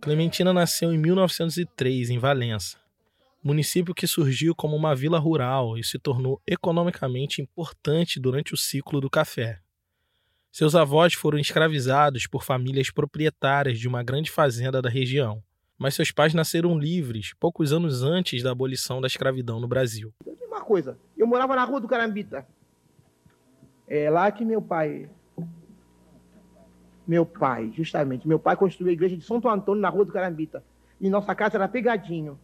Clementina 0.00 0.52
nasceu 0.52 0.92
em 0.92 0.98
1903, 0.98 2.10
em 2.10 2.18
Valença, 2.18 2.78
município 3.44 3.94
que 3.94 4.06
surgiu 4.06 4.54
como 4.54 4.74
uma 4.74 4.96
vila 4.96 5.18
rural 5.18 5.78
e 5.78 5.84
se 5.84 5.98
tornou 5.98 6.40
economicamente 6.46 7.40
importante 7.40 8.18
durante 8.18 8.52
o 8.52 8.56
ciclo 8.56 9.00
do 9.00 9.08
café. 9.10 9.60
Seus 10.58 10.74
avós 10.74 11.14
foram 11.14 11.38
escravizados 11.38 12.26
por 12.26 12.42
famílias 12.42 12.90
proprietárias 12.90 13.78
de 13.78 13.86
uma 13.86 14.02
grande 14.02 14.28
fazenda 14.28 14.82
da 14.82 14.88
região, 14.88 15.40
mas 15.78 15.94
seus 15.94 16.10
pais 16.10 16.34
nasceram 16.34 16.76
livres 16.76 17.32
poucos 17.38 17.72
anos 17.72 18.02
antes 18.02 18.42
da 18.42 18.50
abolição 18.50 19.00
da 19.00 19.06
escravidão 19.06 19.60
no 19.60 19.68
Brasil. 19.68 20.12
Uma 20.48 20.60
coisa, 20.60 20.98
eu 21.16 21.28
morava 21.28 21.54
na 21.54 21.62
rua 21.62 21.80
do 21.80 21.86
Carambita. 21.86 22.44
É 23.86 24.10
lá 24.10 24.32
que 24.32 24.44
meu 24.44 24.60
pai. 24.60 25.08
Meu 27.06 27.24
pai, 27.24 27.72
justamente. 27.72 28.26
Meu 28.26 28.40
pai 28.40 28.56
construiu 28.56 28.90
a 28.90 28.94
igreja 28.94 29.16
de 29.16 29.22
Santo 29.22 29.48
Antônio 29.48 29.80
na 29.80 29.88
rua 29.88 30.06
do 30.06 30.12
Carambita. 30.12 30.64
E 31.00 31.08
nossa 31.08 31.36
casa 31.36 31.56
era 31.56 31.68
pegadinho. 31.68 32.36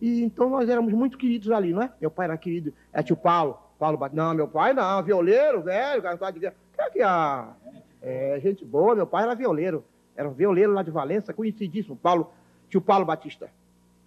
E 0.00 0.24
então 0.24 0.50
nós 0.50 0.68
éramos 0.68 0.92
muito 0.92 1.16
queridos 1.16 1.52
ali, 1.52 1.72
não 1.72 1.82
é? 1.82 1.92
Meu 2.00 2.10
pai 2.10 2.26
era 2.26 2.36
querido. 2.36 2.74
É 2.92 3.00
tio 3.00 3.16
Paulo. 3.16 3.63
Paulo 3.84 3.98
Bat... 3.98 4.16
Não, 4.16 4.32
meu 4.32 4.48
pai 4.48 4.72
não, 4.72 5.02
violeiro, 5.02 5.62
velho, 5.62 6.00
cantor 6.00 6.32
de 6.32 6.38
guerra. 6.40 6.54
Que 6.72 6.80
é 6.80 6.90
que 6.90 7.02
a. 7.02 7.54
É, 8.00 8.40
gente 8.40 8.64
boa, 8.64 8.94
meu 8.94 9.06
pai 9.06 9.24
era 9.24 9.34
violeiro. 9.34 9.84
Era 10.16 10.26
um 10.26 10.32
violeiro 10.32 10.72
lá 10.72 10.82
de 10.82 10.90
Valença, 10.90 11.34
conhecidíssimo. 11.34 11.94
Paulo, 11.94 12.32
tio 12.70 12.80
Paulo 12.80 13.04
Batista. 13.04 13.50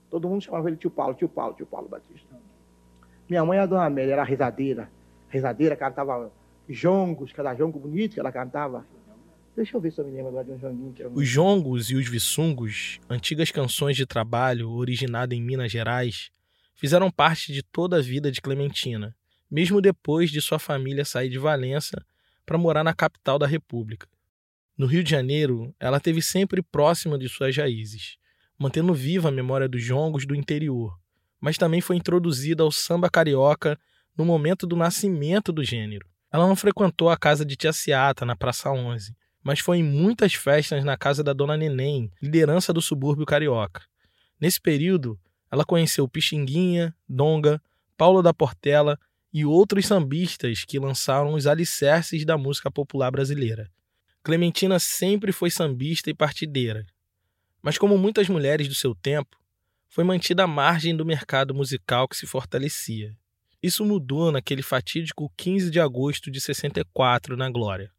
Todo 0.09 0.27
mundo 0.27 0.41
chamava 0.41 0.67
ele 0.67 0.77
tio 0.77 0.89
Paulo, 0.89 1.13
tio 1.13 1.29
Paulo, 1.29 1.53
tio 1.53 1.67
Paulo 1.67 1.87
Batista. 1.87 2.35
Minha 3.29 3.45
mãe, 3.45 3.59
a 3.59 3.67
dona 3.67 3.85
Amélia, 3.85 4.13
era 4.13 4.23
rezadeira. 4.23 4.89
Rezadeira, 5.29 5.75
cantava 5.75 6.31
jongos, 6.67 7.31
cada 7.31 7.53
jongo 7.53 7.77
bonito 7.77 8.15
que 8.15 8.19
ela 8.19 8.31
cantava. 8.31 8.83
Deixa 9.55 9.77
eu 9.77 9.81
ver 9.81 9.91
se 9.91 9.99
eu 10.01 10.05
me 10.05 10.11
lembro 10.11 10.29
agora 10.29 10.45
de 10.45 10.51
um 10.53 10.59
jonguinho 10.59 10.93
que 10.93 11.03
eu. 11.03 11.11
Os 11.13 11.27
jongos 11.27 11.91
e 11.91 11.95
os 11.95 12.09
vissungos, 12.09 12.99
antigas 13.07 13.51
canções 13.51 13.95
de 13.95 14.07
trabalho 14.07 14.71
originadas 14.71 15.37
em 15.37 15.41
Minas 15.41 15.71
Gerais, 15.71 16.31
fizeram 16.73 17.11
parte 17.11 17.53
de 17.53 17.61
toda 17.61 17.97
a 17.97 18.01
vida 18.01 18.31
de 18.31 18.41
Clementina, 18.41 19.15
mesmo 19.49 19.81
depois 19.81 20.29
de 20.29 20.41
sua 20.41 20.59
família 20.59 21.05
sair 21.05 21.29
de 21.29 21.37
Valença 21.37 22.05
para 22.45 22.57
morar 22.57 22.83
na 22.83 22.93
capital 22.93 23.39
da 23.39 23.47
República. 23.47 24.07
No 24.77 24.85
Rio 24.85 25.03
de 25.03 25.09
Janeiro, 25.09 25.73
ela 25.79 25.97
esteve 25.97 26.21
sempre 26.21 26.61
próxima 26.61 27.17
de 27.17 27.27
suas 27.27 27.55
raízes, 27.55 28.17
mantendo 28.57 28.93
viva 28.93 29.29
a 29.29 29.31
memória 29.31 29.67
dos 29.67 29.83
jongos 29.83 30.25
do 30.25 30.35
interior, 30.35 30.97
mas 31.39 31.57
também 31.57 31.81
foi 31.81 31.95
introduzida 31.95 32.63
ao 32.63 32.71
samba 32.71 33.09
carioca 33.09 33.79
no 34.15 34.25
momento 34.25 34.65
do 34.67 34.75
nascimento 34.75 35.51
do 35.51 35.63
gênero. 35.63 36.07
Ela 36.31 36.47
não 36.47 36.55
frequentou 36.55 37.09
a 37.09 37.17
casa 37.17 37.45
de 37.45 37.55
Tia 37.55 37.71
Ciata, 37.71 38.25
na 38.25 38.35
Praça 38.35 38.69
11, 38.71 39.15
mas 39.43 39.59
foi 39.59 39.77
em 39.77 39.83
muitas 39.83 40.33
festas 40.33 40.83
na 40.83 40.97
casa 40.97 41.23
da 41.23 41.33
Dona 41.33 41.55
Neném, 41.55 42.11
liderança 42.21 42.73
do 42.73 42.81
subúrbio 42.81 43.25
carioca. 43.25 43.81
Nesse 44.39 44.59
período, 44.59 45.19
ela 45.51 45.63
conheceu 45.63 46.07
Pixinguinha, 46.07 46.93
Donga, 47.07 47.61
Paulo 47.95 48.21
da 48.21 48.33
Portela 48.33 48.99
e 49.33 49.45
outros 49.45 49.85
sambistas 49.85 50.63
que 50.65 50.79
lançaram 50.79 51.33
os 51.33 51.45
alicerces 51.45 52.25
da 52.25 52.37
música 52.37 52.71
popular 52.71 53.11
brasileira. 53.11 53.69
Clementina 54.23 54.79
sempre 54.79 55.31
foi 55.31 55.49
sambista 55.49 56.09
e 56.09 56.13
partideira, 56.13 56.85
mas 57.61 57.77
como 57.77 57.97
muitas 57.97 58.29
mulheres 58.29 58.67
do 58.67 58.75
seu 58.75 58.95
tempo, 58.95 59.37
foi 59.89 60.03
mantida 60.03 60.43
à 60.43 60.47
margem 60.47 60.95
do 60.95 61.05
mercado 61.05 61.53
musical 61.53 62.07
que 62.07 62.17
se 62.17 62.25
fortalecia. 62.25 63.15
Isso 63.61 63.83
mudou 63.83 64.31
naquele 64.31 64.61
fatídico 64.61 65.31
15 65.35 65.71
de 65.71 65.79
agosto 65.79 66.29
de 66.29 66.39
64 66.39 67.35
na 67.35 67.49
Glória. 67.49 67.91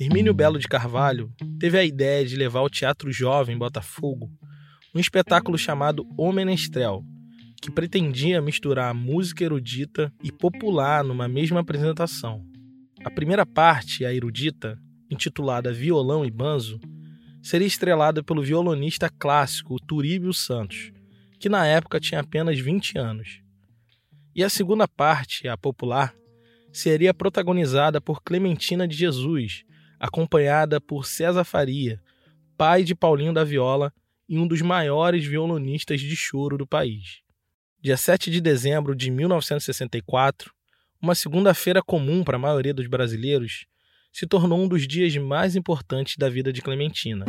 Hermínio 0.00 0.34
Belo 0.34 0.58
de 0.58 0.68
Carvalho 0.68 1.32
teve 1.58 1.78
a 1.78 1.84
ideia 1.84 2.26
de 2.26 2.36
levar 2.36 2.60
ao 2.60 2.70
Teatro 2.70 3.10
Jovem 3.12 3.56
Botafogo 3.56 4.30
um 4.94 5.00
espetáculo 5.00 5.58
chamado 5.58 6.06
O 6.16 6.30
Menestrel, 6.30 7.04
que 7.60 7.70
pretendia 7.70 8.40
misturar 8.40 8.94
música 8.94 9.42
erudita 9.42 10.12
e 10.22 10.30
popular 10.30 11.02
numa 11.02 11.26
mesma 11.26 11.60
apresentação. 11.60 12.46
A 13.04 13.10
primeira 13.10 13.44
parte, 13.44 14.04
a 14.04 14.14
erudita, 14.14 14.78
intitulada 15.10 15.72
Violão 15.72 16.24
e 16.24 16.30
Banzo, 16.30 16.78
seria 17.42 17.66
estrelada 17.66 18.22
pelo 18.22 18.42
violonista 18.42 19.10
clássico 19.10 19.80
Turíbio 19.84 20.32
Santos, 20.32 20.92
que 21.40 21.48
na 21.48 21.66
época 21.66 21.98
tinha 21.98 22.20
apenas 22.20 22.60
20 22.60 22.96
anos. 22.96 23.40
E 24.34 24.44
a 24.44 24.48
segunda 24.48 24.86
parte, 24.86 25.48
a 25.48 25.56
popular, 25.56 26.14
seria 26.72 27.12
protagonizada 27.12 28.00
por 28.00 28.22
Clementina 28.22 28.86
de 28.86 28.96
Jesus, 28.96 29.64
acompanhada 29.98 30.80
por 30.80 31.04
César 31.04 31.44
Faria, 31.44 32.00
pai 32.56 32.84
de 32.84 32.94
Paulinho 32.94 33.32
da 33.32 33.42
Viola 33.42 33.92
e 34.28 34.38
um 34.38 34.46
dos 34.46 34.62
maiores 34.62 35.24
violonistas 35.24 36.00
de 36.00 36.16
choro 36.16 36.56
do 36.56 36.66
país. 36.66 37.20
Dia 37.80 37.96
7 37.96 38.30
de 38.30 38.40
dezembro 38.40 38.94
de 38.94 39.10
1964, 39.10 40.52
uma 41.00 41.14
segunda-feira 41.14 41.82
comum 41.82 42.24
para 42.24 42.36
a 42.36 42.40
maioria 42.40 42.72
dos 42.72 42.86
brasileiros, 42.86 43.66
se 44.10 44.26
tornou 44.26 44.58
um 44.58 44.68
dos 44.68 44.86
dias 44.88 45.14
mais 45.16 45.56
importantes 45.56 46.16
da 46.16 46.28
vida 46.28 46.52
de 46.52 46.62
Clementina. 46.62 47.26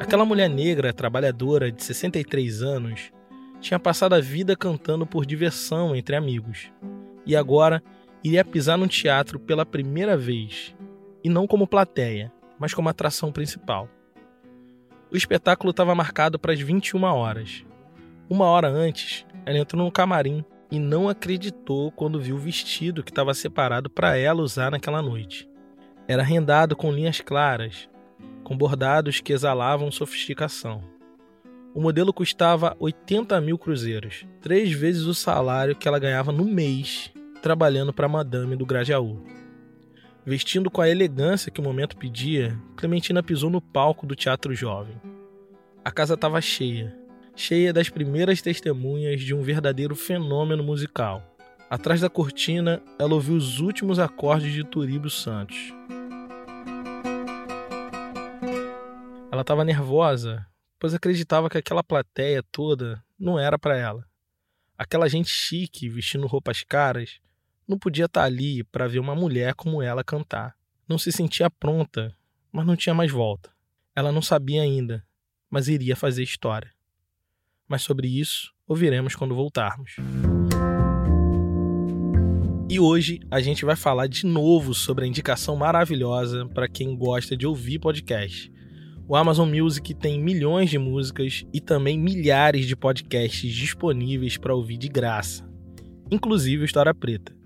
Aquela 0.00 0.24
mulher 0.24 0.48
negra, 0.50 0.92
trabalhadora 0.92 1.70
de 1.70 1.82
63 1.82 2.62
anos, 2.62 3.12
tinha 3.60 3.78
passado 3.78 4.14
a 4.14 4.20
vida 4.20 4.56
cantando 4.56 5.06
por 5.06 5.24
diversão 5.24 5.94
entre 5.94 6.16
amigos. 6.16 6.70
E 7.24 7.36
agora 7.36 7.82
iria 8.22 8.44
pisar 8.44 8.76
num 8.76 8.86
teatro 8.86 9.38
pela 9.38 9.64
primeira 9.64 10.16
vez, 10.16 10.74
e 11.22 11.28
não 11.28 11.46
como 11.46 11.66
plateia, 11.66 12.32
mas 12.58 12.74
como 12.74 12.88
atração 12.88 13.32
principal. 13.32 13.88
O 15.10 15.16
espetáculo 15.16 15.70
estava 15.70 15.94
marcado 15.94 16.38
para 16.38 16.52
as 16.52 16.60
21 16.60 17.02
horas. 17.04 17.64
Uma 18.28 18.46
hora 18.46 18.68
antes, 18.68 19.26
ela 19.46 19.58
entrou 19.58 19.84
no 19.84 19.92
camarim 19.92 20.44
e 20.70 20.78
não 20.78 21.08
acreditou 21.08 21.92
quando 21.92 22.20
viu 22.20 22.36
o 22.36 22.38
vestido 22.38 23.02
que 23.02 23.10
estava 23.10 23.34
separado 23.34 23.88
para 23.88 24.16
ela 24.16 24.42
usar 24.42 24.70
naquela 24.70 25.02
noite. 25.02 25.48
Era 26.08 26.22
rendado 26.22 26.74
com 26.74 26.92
linhas 26.92 27.20
claras, 27.20 27.88
com 28.42 28.56
bordados 28.56 29.20
que 29.20 29.32
exalavam 29.32 29.90
sofisticação. 29.92 30.82
O 31.74 31.80
modelo 31.80 32.12
custava 32.12 32.76
80 32.78 33.40
mil 33.40 33.58
cruzeiros, 33.58 34.26
três 34.40 34.72
vezes 34.72 35.02
o 35.02 35.14
salário 35.14 35.76
que 35.76 35.88
ela 35.88 35.98
ganhava 35.98 36.30
no 36.32 36.44
mês 36.44 37.12
trabalhando 37.44 37.92
para 37.92 38.06
a 38.06 38.08
madame 38.08 38.56
do 38.56 38.64
Grajaú. 38.64 39.22
Vestindo 40.26 40.70
com 40.70 40.80
a 40.80 40.88
elegância 40.88 41.52
que 41.52 41.60
o 41.60 41.62
momento 41.62 41.98
pedia, 41.98 42.58
Clementina 42.76 43.22
pisou 43.22 43.50
no 43.50 43.60
palco 43.60 44.06
do 44.06 44.16
Teatro 44.16 44.54
Jovem. 44.54 44.98
A 45.84 45.90
casa 45.90 46.14
estava 46.14 46.40
cheia, 46.40 46.96
cheia 47.36 47.74
das 47.74 47.90
primeiras 47.90 48.40
testemunhas 48.40 49.20
de 49.20 49.34
um 49.34 49.42
verdadeiro 49.42 49.94
fenômeno 49.94 50.64
musical. 50.64 51.36
Atrás 51.68 52.00
da 52.00 52.08
cortina, 52.08 52.82
ela 52.98 53.12
ouviu 53.12 53.34
os 53.34 53.60
últimos 53.60 53.98
acordes 53.98 54.50
de 54.50 54.64
Turíbio 54.64 55.10
Santos. 55.10 55.58
Ela 59.30 59.42
estava 59.42 59.62
nervosa, 59.62 60.46
pois 60.78 60.94
acreditava 60.94 61.50
que 61.50 61.58
aquela 61.58 61.84
plateia 61.84 62.42
toda 62.50 63.04
não 63.18 63.38
era 63.38 63.58
para 63.58 63.76
ela. 63.76 64.06
Aquela 64.78 65.06
gente 65.06 65.28
chique, 65.28 65.86
vestindo 65.86 66.26
roupas 66.26 66.62
caras, 66.62 67.20
não 67.66 67.78
podia 67.78 68.04
estar 68.04 68.20
tá 68.20 68.26
ali 68.26 68.62
para 68.64 68.86
ver 68.86 68.98
uma 68.98 69.14
mulher 69.14 69.54
como 69.54 69.82
ela 69.82 70.04
cantar. 70.04 70.54
Não 70.88 70.98
se 70.98 71.10
sentia 71.10 71.50
pronta, 71.50 72.14
mas 72.52 72.66
não 72.66 72.76
tinha 72.76 72.94
mais 72.94 73.10
volta. 73.10 73.50
Ela 73.96 74.12
não 74.12 74.20
sabia 74.20 74.62
ainda, 74.62 75.04
mas 75.50 75.68
iria 75.68 75.96
fazer 75.96 76.22
história. 76.22 76.70
Mas 77.66 77.82
sobre 77.82 78.08
isso 78.08 78.52
ouviremos 78.66 79.14
quando 79.14 79.34
voltarmos. 79.34 79.96
E 82.68 82.80
hoje 82.80 83.20
a 83.30 83.40
gente 83.40 83.64
vai 83.64 83.76
falar 83.76 84.06
de 84.08 84.26
novo 84.26 84.74
sobre 84.74 85.04
a 85.04 85.08
indicação 85.08 85.54
maravilhosa 85.56 86.46
para 86.46 86.68
quem 86.68 86.96
gosta 86.96 87.36
de 87.36 87.46
ouvir 87.46 87.78
podcast. 87.78 88.52
O 89.06 89.14
Amazon 89.14 89.48
Music 89.48 89.94
tem 89.94 90.18
milhões 90.18 90.70
de 90.70 90.78
músicas 90.78 91.44
e 91.52 91.60
também 91.60 91.98
milhares 91.98 92.66
de 92.66 92.74
podcasts 92.74 93.54
disponíveis 93.54 94.38
para 94.38 94.54
ouvir 94.54 94.78
de 94.78 94.88
graça, 94.88 95.46
inclusive 96.10 96.62
o 96.62 96.64
História 96.64 96.94
Preta. 96.94 97.43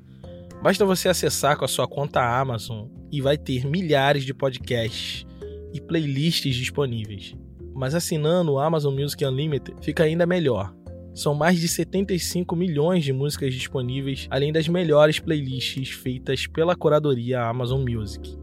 Basta 0.62 0.84
você 0.84 1.08
acessar 1.08 1.56
com 1.56 1.64
a 1.64 1.68
sua 1.68 1.86
conta 1.86 2.20
Amazon 2.20 2.88
e 3.12 3.20
vai 3.20 3.38
ter 3.38 3.64
milhares 3.64 4.24
de 4.24 4.34
podcasts 4.34 5.24
e 5.72 5.80
playlists 5.80 6.54
disponíveis. 6.56 7.34
Mas 7.74 7.94
assinando 7.94 8.52
o 8.52 8.58
Amazon 8.58 8.92
Music 8.92 9.24
Unlimited 9.24 9.76
fica 9.80 10.02
ainda 10.02 10.26
melhor. 10.26 10.74
São 11.14 11.34
mais 11.34 11.60
de 11.60 11.68
75 11.68 12.56
milhões 12.56 13.04
de 13.04 13.12
músicas 13.12 13.54
disponíveis, 13.54 14.26
além 14.30 14.52
das 14.52 14.68
melhores 14.68 15.20
playlists 15.20 15.90
feitas 15.90 16.46
pela 16.46 16.76
curadoria 16.76 17.42
Amazon 17.42 17.84
Music, 17.88 18.36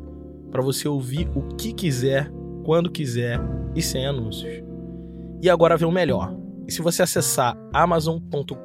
para 0.51 0.61
você 0.61 0.87
ouvir 0.87 1.29
o 1.35 1.55
que 1.55 1.73
quiser 1.73 2.31
quando 2.63 2.91
quiser 2.91 3.39
e 3.75 3.81
sem 3.81 4.05
anúncios. 4.05 4.63
E 5.41 5.49
agora 5.49 5.77
vem 5.77 5.87
o 5.87 5.91
melhor. 5.91 6.44
E 6.67 6.71
se 6.71 6.81
você 6.81 7.03
acessar 7.03 7.55
amazon.com.br 7.71 8.55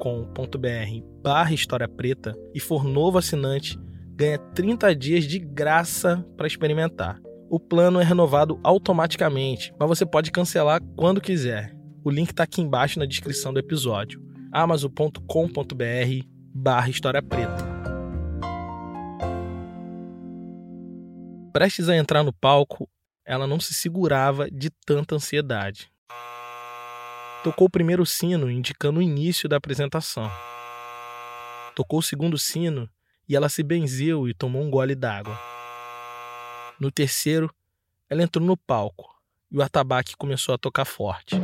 barra 1.21 1.53
História 1.53 1.87
Preta 1.87 2.35
e 2.53 2.59
for 2.59 2.83
novo 2.83 3.19
assinante, 3.19 3.77
ganha 4.15 4.39
30 4.39 4.95
dias 4.95 5.23
de 5.25 5.37
graça 5.37 6.25
para 6.35 6.47
experimentar. 6.47 7.19
O 7.47 7.59
plano 7.59 7.99
é 7.99 8.03
renovado 8.03 8.59
automaticamente, 8.63 9.73
mas 9.79 9.87
você 9.87 10.05
pode 10.05 10.31
cancelar 10.31 10.81
quando 10.95 11.21
quiser. 11.21 11.75
O 12.03 12.09
link 12.09 12.31
está 12.31 12.43
aqui 12.43 12.61
embaixo 12.61 12.97
na 12.97 13.05
descrição 13.05 13.53
do 13.53 13.59
episódio. 13.59 14.19
amazon.com.br 14.51 16.25
barra 16.53 16.89
História 16.89 17.21
Preta. 17.21 17.69
Prestes 21.53 21.89
a 21.89 21.95
entrar 21.95 22.23
no 22.23 22.33
palco, 22.33 22.89
ela 23.25 23.45
não 23.45 23.59
se 23.59 23.73
segurava 23.73 24.49
de 24.49 24.69
tanta 24.85 25.15
ansiedade. 25.15 25.91
Tocou 27.43 27.65
o 27.65 27.71
primeiro 27.71 28.05
sino, 28.05 28.51
indicando 28.51 28.99
o 28.99 29.03
início 29.03 29.49
da 29.49 29.57
apresentação. 29.57 30.31
Tocou 31.75 31.97
o 31.97 32.03
segundo 32.03 32.37
sino 32.37 32.87
e 33.27 33.35
ela 33.35 33.49
se 33.49 33.63
benzeu 33.63 34.27
e 34.27 34.33
tomou 34.33 34.61
um 34.61 34.69
gole 34.69 34.93
d'água. 34.93 35.39
No 36.79 36.91
terceiro, 36.91 37.51
ela 38.07 38.21
entrou 38.21 38.45
no 38.45 38.55
palco 38.55 39.09
e 39.49 39.57
o 39.57 39.61
atabaque 39.63 40.15
começou 40.15 40.53
a 40.53 40.57
tocar 40.57 40.85
forte. 40.85 41.35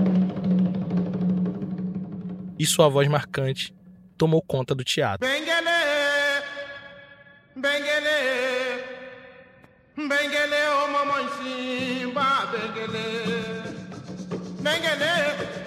E 2.60 2.66
sua 2.66 2.88
voz 2.89 3.08
marcante 3.08 3.74
tomou 4.18 4.42
conta 4.44 4.75
do 4.75 4.84
teatro. 4.84 5.27
Benguele, 5.27 5.70
benguele. 7.56 8.84
Benguele, 9.96 10.56
oh 10.84 10.88
mamãe 10.89 11.27
Simba, 11.38 12.46
benguele. 12.51 13.48
Benguele, 14.62 15.66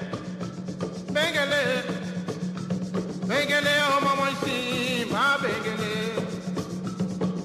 benguele. 1.40 1.84
Benguele, 3.26 3.70
oh 3.88 4.00
mamãe 4.04 4.36
Simba, 4.36 5.38
benguele. 5.38 6.14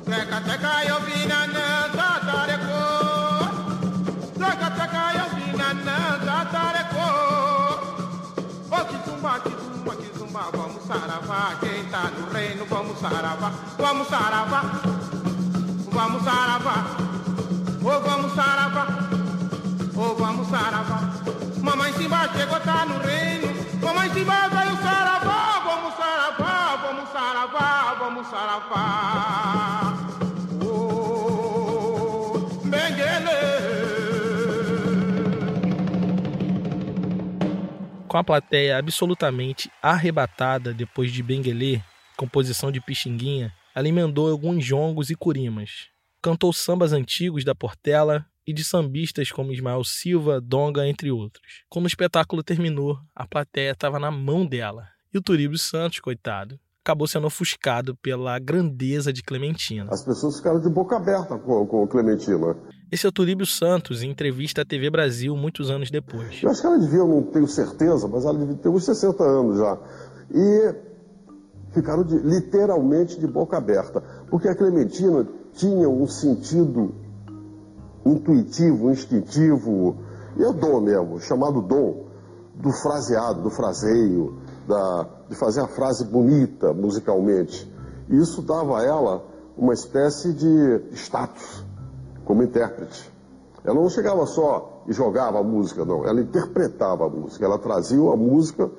Teca, 0.06 0.42
teca, 0.42 0.86
eu 0.86 1.00
vi 1.02 1.26
na 1.26 1.48
nanta, 1.48 2.20
tareco. 2.26 2.82
Teca, 4.38 4.72
teca, 4.72 5.14
eu 5.20 5.28
vi 5.36 5.58
na 5.58 5.74
nanta, 5.74 6.46
tareco. 6.52 7.08
Oh, 8.72 8.86
que 8.86 9.10
zumba, 9.10 9.40
que 9.40 9.50
vamos 10.58 10.84
saravá. 10.86 11.56
Quem 11.60 11.86
tá 11.86 12.12
no 12.18 12.34
reino, 12.34 12.66
vamos 12.66 13.00
saravá, 13.00 13.52
vamos 13.78 14.08
saravá 14.08 14.62
vamos 15.96 16.24
saravá, 16.24 16.86
oh 17.82 18.00
vamos 18.02 18.34
saravá, 18.34 18.86
oh 19.96 20.16
vamos 20.16 20.48
saravá. 20.50 21.16
Mamãe 21.66 21.94
Simba 21.94 22.30
chegou, 22.36 22.60
tá 22.60 22.86
no 22.86 23.00
reino, 23.00 23.45
mamãe 24.24 24.24
Simba 24.24 24.48
veio 24.48 24.78
saravá, 24.78 25.60
vamos 25.60 25.94
saravá, 25.96 26.76
vamos 26.78 27.10
saravá, 27.10 27.94
vamos 28.00 28.28
saravá. 28.28 29.94
Oh, 30.64 32.50
Com 38.08 38.18
a 38.18 38.24
plateia 38.24 38.78
absolutamente 38.78 39.70
arrebatada 39.82 40.74
depois 40.74 41.12
de 41.12 41.22
Benguelê, 41.22 41.82
composição 42.16 42.72
de 42.72 42.80
Pixinguinha, 42.80 43.52
ela 43.74 43.90
emendou 43.90 44.32
alguns 44.32 44.64
jongos 44.64 45.10
e 45.10 45.16
curimas. 45.16 45.90
Cantou 46.22 46.54
sambas 46.54 46.94
antigos 46.94 47.44
da 47.44 47.54
Portela 47.54 48.26
e 48.46 48.54
de 48.54 48.64
sambistas 48.64 49.32
como 49.32 49.52
Ismael 49.52 49.84
Silva, 49.84 50.40
Donga, 50.40 50.88
entre 50.88 51.12
outros. 51.12 51.64
Quando 51.70 51.86
o 51.86 51.88
espetáculo 51.88 52.44
terminou, 52.44 52.98
a 53.16 53.28
plateia 53.28 53.72
estava 53.72 54.00
na 54.00 54.12
mão 54.12 54.46
dela. 54.46 54.88
E 55.14 55.18
o 55.18 55.22
Turíbio 55.22 55.58
Santos, 55.58 56.00
coitado, 56.00 56.60
acabou 56.86 57.08
sendo 57.08 57.26
ofuscado 57.26 57.96
pela 57.96 58.38
grandeza 58.38 59.12
de 59.12 59.24
Clementina. 59.24 59.88
As 59.92 60.06
pessoas 60.06 60.38
ficaram 60.38 60.62
de 60.62 60.70
boca 60.70 60.96
aberta 60.96 61.38
com, 61.40 61.66
com 61.66 61.88
Clementina. 61.88 62.56
Esse 62.92 63.08
é 63.08 63.10
o 63.10 63.12
Turíbio 63.12 63.46
Santos, 63.46 64.04
em 64.04 64.12
entrevista 64.12 64.62
à 64.62 64.66
TV 64.66 64.92
Brasil 64.92 65.36
muitos 65.36 65.72
anos 65.72 65.90
depois. 65.90 66.44
Eu 66.44 66.50
acho 66.52 66.62
que 66.62 66.68
ela 66.68 66.78
devia, 66.78 67.00
eu 67.00 67.08
não 67.08 67.24
tenho 67.24 67.48
certeza, 67.48 68.08
mas 68.08 68.24
ela 68.24 68.38
devia 68.38 68.56
ter 68.56 68.70
uns 68.70 68.86
60 68.86 69.24
anos 69.24 69.58
já. 69.58 69.80
E 70.32 70.76
ficaram 71.74 72.04
de, 72.04 72.18
literalmente 72.20 73.20
de 73.20 73.26
boca 73.26 73.58
aberta, 73.58 74.02
porque 74.30 74.48
a 74.48 74.56
Clementina 74.56 75.28
tinha 75.54 75.90
um 75.90 76.08
sentido 76.08 76.94
intuitivo, 78.06 78.92
instintivo, 78.92 79.96
e 80.38 80.44
é 80.44 80.54
dom 80.54 80.82
mesmo, 80.82 81.20
chamado 81.20 81.62
dom, 81.62 82.06
do 82.54 82.72
fraseado, 82.72 83.42
do 83.42 83.50
fraseio, 83.50 84.38
da, 84.68 85.08
de 85.30 85.36
fazer 85.36 85.62
a 85.62 85.68
frase 85.68 86.06
bonita 86.06 86.74
musicalmente. 86.74 87.72
E 88.10 88.18
isso 88.18 88.42
dava 88.42 88.80
a 88.80 88.84
ela 88.84 89.26
uma 89.58 89.74
espécie 89.74 90.34
de 90.34 90.82
status 90.94 91.66
como 92.24 92.44
intérprete. 92.44 93.12
Ela 93.64 93.76
não 93.76 93.90
chegava 93.90 94.26
só 94.26 94.84
e 94.88 94.94
jogava 94.94 95.40
a 95.40 95.44
música, 95.44 95.84
não. 95.84 96.06
Ela 96.06 96.22
interpretava 96.22 97.06
a 97.06 97.10
música. 97.10 97.44
Ela 97.44 97.58
trazia 97.58 98.00
a 98.00 98.16
música 98.16 98.70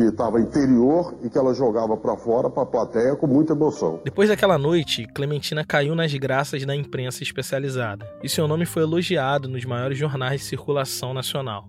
que 0.00 0.14
estava 0.14 0.40
interior 0.40 1.14
e 1.22 1.28
que 1.28 1.36
ela 1.36 1.54
jogava 1.54 1.96
para 1.96 2.16
fora 2.16 2.48
para 2.48 2.62
a 2.62 2.66
plateia 2.66 3.16
com 3.16 3.26
muita 3.26 3.52
emoção. 3.52 4.00
Depois 4.04 4.28
daquela 4.28 4.56
noite, 4.58 5.06
Clementina 5.14 5.64
caiu 5.64 5.94
nas 5.94 6.12
graças 6.14 6.64
da 6.64 6.74
imprensa 6.74 7.22
especializada 7.22 8.08
e 8.22 8.28
seu 8.28 8.48
nome 8.48 8.64
foi 8.64 8.82
elogiado 8.82 9.48
nos 9.48 9.64
maiores 9.64 9.98
jornais 9.98 10.40
de 10.40 10.46
circulação 10.46 11.12
nacional. 11.12 11.68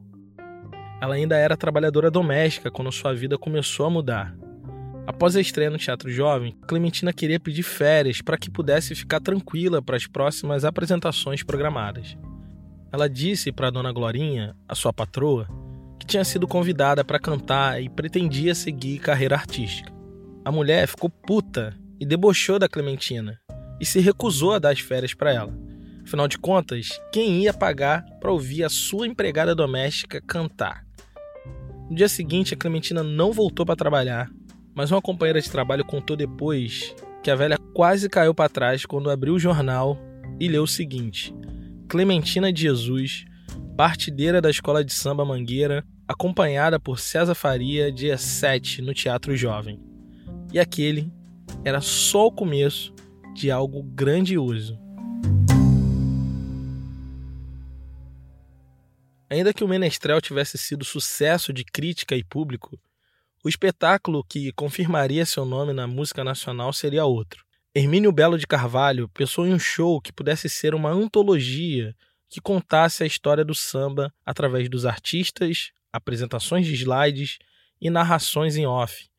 Ela 1.02 1.16
ainda 1.16 1.36
era 1.36 1.58
trabalhadora 1.58 2.12
doméstica 2.12 2.70
quando 2.70 2.92
sua 2.92 3.14
vida 3.14 3.38
começou 3.38 3.86
a 3.86 3.90
mudar. 3.90 4.36
Após 5.08 5.36
a 5.36 5.42
estreia 5.42 5.70
no 5.70 5.78
Teatro 5.78 6.10
Jovem, 6.10 6.56
Clementina 6.68 7.12
queria 7.12 7.40
pedir 7.40 7.64
férias 7.64 8.22
para 8.22 8.38
que 8.38 8.52
pudesse 8.52 8.94
ficar 8.94 9.20
tranquila 9.20 9.82
para 9.82 9.98
as 9.98 10.06
próximas 10.06 10.64
apresentações 10.64 11.44
programadas. 11.44 12.16
Ela 12.92 13.10
disse 13.10 13.52
para 13.52 13.72
dona 13.72 13.92
Glorinha, 13.92 14.56
a 14.68 14.76
sua 14.76 14.94
patroa, 14.94 15.48
tinha 16.12 16.26
sido 16.26 16.46
convidada 16.46 17.06
para 17.06 17.18
cantar 17.18 17.82
e 17.82 17.88
pretendia 17.88 18.54
seguir 18.54 19.00
carreira 19.00 19.36
artística. 19.36 19.90
A 20.44 20.52
mulher 20.52 20.86
ficou 20.86 21.10
puta 21.10 21.74
e 22.02 22.06
debochou 22.06 22.60
da 22.60 22.68
Clementina 22.68 23.40
e 23.80 23.86
se 23.86 24.02
recusou 24.02 24.52
a 24.52 24.60
dar 24.60 24.72
as 24.72 24.82
férias 24.82 25.14
para 25.14 25.34
ela. 25.34 25.58
Afinal 26.06 26.28
de 26.28 26.38
contas, 26.38 27.00
quem 27.14 27.44
ia 27.44 27.54
pagar 27.54 28.04
para 28.20 28.30
ouvir 28.30 28.66
a 28.66 28.70
sua 28.70 29.08
empregada 29.08 29.56
doméstica 29.56 30.20
cantar? 30.20 30.86
No 31.90 31.96
dia 31.96 32.10
seguinte, 32.10 32.54
a 32.54 32.58
Clementina 32.58 33.02
não 33.02 33.32
voltou 33.32 33.66
para 33.66 33.78
trabalhar, 33.78 34.30
mas 34.76 34.92
uma 34.92 35.02
companheira 35.02 35.40
de 35.40 35.50
trabalho 35.50 35.86
contou 35.86 36.18
depois 36.18 36.94
que 37.24 37.32
a 37.32 37.36
velha 37.36 37.58
quase 37.74 38.10
caiu 38.10 38.34
para 38.34 38.50
trás 38.50 38.86
quando 38.86 39.10
abriu 39.10 39.36
o 39.36 39.40
jornal 39.40 39.98
e 40.38 40.50
leu 40.50 40.64
o 40.64 40.68
seguinte: 40.68 41.34
Clementina 41.88 42.52
de 42.52 42.64
Jesus 42.64 43.26
partideira 43.82 44.40
da 44.40 44.50
Escola 44.50 44.84
de 44.84 44.94
Samba 44.94 45.26
Mangueira, 45.26 45.84
acompanhada 46.12 46.80
por 46.80 47.00
César 47.00 47.34
Faria, 47.34 47.92
dia 47.92 48.18
7, 48.18 48.82
no 48.82 48.94
Teatro 48.94 49.36
Jovem. 49.36 49.80
E 50.52 50.60
aquele 50.60 51.12
era 51.64 51.80
só 51.80 52.28
o 52.28 52.32
começo 52.32 52.94
de 53.34 53.50
algo 53.50 53.82
grandioso. 53.82 54.78
Ainda 59.30 59.54
que 59.54 59.64
o 59.64 59.68
Menestrel 59.68 60.20
tivesse 60.20 60.58
sido 60.58 60.84
sucesso 60.84 61.54
de 61.54 61.64
crítica 61.64 62.16
e 62.16 62.24
público, 62.24 62.78
o 63.44 63.48
espetáculo 63.48 64.24
que 64.26 64.52
confirmaria 64.52 65.26
seu 65.26 65.46
nome 65.46 65.72
na 65.72 65.88
música 65.88 66.24
nacional 66.24 66.74
seria 66.74 67.06
outro. 67.06 67.46
Hermínio 67.74 68.12
Belo 68.12 68.38
de 68.38 68.46
Carvalho 68.46 69.08
pensou 69.10 69.48
em 69.48 69.54
um 69.54 69.60
show 69.60 70.02
que 70.02 70.12
pudesse 70.12 70.50
ser 70.50 70.76
uma 70.76 70.92
antologia 70.92 71.96
que 72.30 72.42
contasse 72.42 73.02
a 73.04 73.08
história 73.08 73.46
do 73.46 73.56
samba 73.56 74.14
através 74.26 74.70
dos 74.70 74.86
artistas, 74.86 75.72
apresentações 75.92 76.66
de 76.66 76.74
slides 76.74 77.40
e 77.80 77.90
narrações 77.90 78.56
em 78.56 78.66
off. 78.66 79.10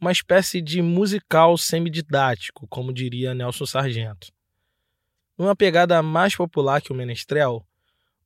Uma 0.00 0.12
espécie 0.12 0.60
de 0.60 0.82
musical 0.82 1.56
semididático, 1.56 2.66
como 2.68 2.92
diria 2.92 3.34
Nelson 3.34 3.66
Sargento. 3.66 4.32
Numa 5.38 5.56
pegada 5.56 6.02
mais 6.02 6.34
popular 6.34 6.82
que 6.82 6.92
o 6.92 6.94
Menestrel, 6.94 7.66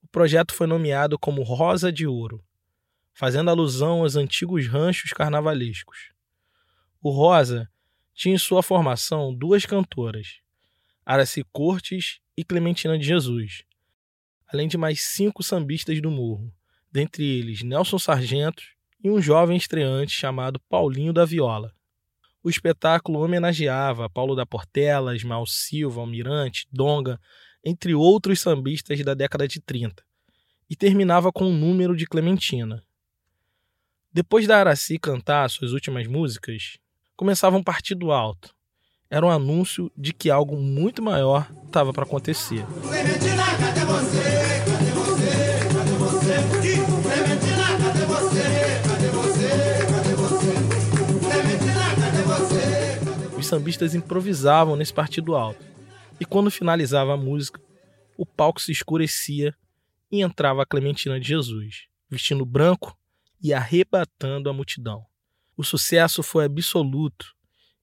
o 0.02 0.08
projeto 0.08 0.54
foi 0.54 0.66
nomeado 0.66 1.18
como 1.18 1.42
Rosa 1.42 1.92
de 1.92 2.06
Ouro 2.06 2.42
fazendo 3.16 3.48
alusão 3.48 4.02
aos 4.02 4.14
antigos 4.14 4.66
ranchos 4.66 5.10
carnavalescos. 5.10 6.12
O 7.00 7.08
Rosa 7.08 7.66
tinha 8.12 8.34
em 8.34 8.38
sua 8.38 8.62
formação 8.62 9.34
duas 9.34 9.64
cantoras, 9.64 10.40
Araci 11.02 11.42
Cortes 11.50 12.20
e 12.36 12.44
Clementina 12.44 12.98
de 12.98 13.06
Jesus, 13.06 13.64
além 14.46 14.68
de 14.68 14.76
mais 14.76 15.00
cinco 15.00 15.42
sambistas 15.42 15.98
do 16.02 16.10
morro, 16.10 16.52
dentre 16.96 17.22
eles 17.22 17.62
Nelson 17.62 17.98
Sargento 17.98 18.62
e 19.04 19.10
um 19.10 19.20
jovem 19.20 19.54
estreante 19.54 20.12
chamado 20.12 20.58
Paulinho 20.66 21.12
da 21.12 21.26
Viola. 21.26 21.70
O 22.42 22.48
espetáculo 22.48 23.20
homenageava 23.20 24.08
Paulo 24.08 24.34
da 24.34 24.46
Portela, 24.46 25.14
Ismael 25.14 25.44
Silva, 25.44 26.00
Almirante, 26.00 26.66
Donga, 26.72 27.20
entre 27.62 27.94
outros 27.94 28.40
sambistas 28.40 29.04
da 29.04 29.12
década 29.12 29.46
de 29.46 29.60
30, 29.60 30.02
e 30.70 30.74
terminava 30.74 31.30
com 31.30 31.44
o 31.44 31.48
um 31.48 31.52
número 31.52 31.94
de 31.94 32.06
Clementina, 32.06 32.82
depois 34.10 34.46
da 34.46 34.56
Araci 34.58 34.98
cantar 34.98 35.50
suas 35.50 35.72
últimas 35.72 36.06
músicas, 36.06 36.78
começava 37.14 37.58
um 37.58 37.62
partido 37.62 38.10
alto. 38.10 38.54
Era 39.10 39.26
um 39.26 39.30
anúncio 39.30 39.92
de 39.94 40.14
que 40.14 40.30
algo 40.30 40.56
muito 40.56 41.02
maior 41.02 41.46
estava 41.66 41.92
para 41.92 42.04
acontecer. 42.04 42.64
Clementina, 42.80 43.44
cadê 43.58 43.84
você? 43.84 44.35
Os 53.46 53.50
sambistas 53.50 53.94
improvisavam 53.94 54.74
nesse 54.74 54.92
partido 54.92 55.36
alto. 55.36 55.64
E 56.18 56.24
quando 56.24 56.50
finalizava 56.50 57.14
a 57.14 57.16
música, 57.16 57.62
o 58.16 58.26
palco 58.26 58.60
se 58.60 58.72
escurecia 58.72 59.54
e 60.10 60.20
entrava 60.20 60.64
a 60.64 60.66
Clementina 60.66 61.20
de 61.20 61.28
Jesus, 61.28 61.84
vestindo 62.10 62.44
branco 62.44 62.98
e 63.40 63.54
arrebatando 63.54 64.50
a 64.50 64.52
multidão. 64.52 65.06
O 65.56 65.62
sucesso 65.62 66.24
foi 66.24 66.44
absoluto. 66.44 67.36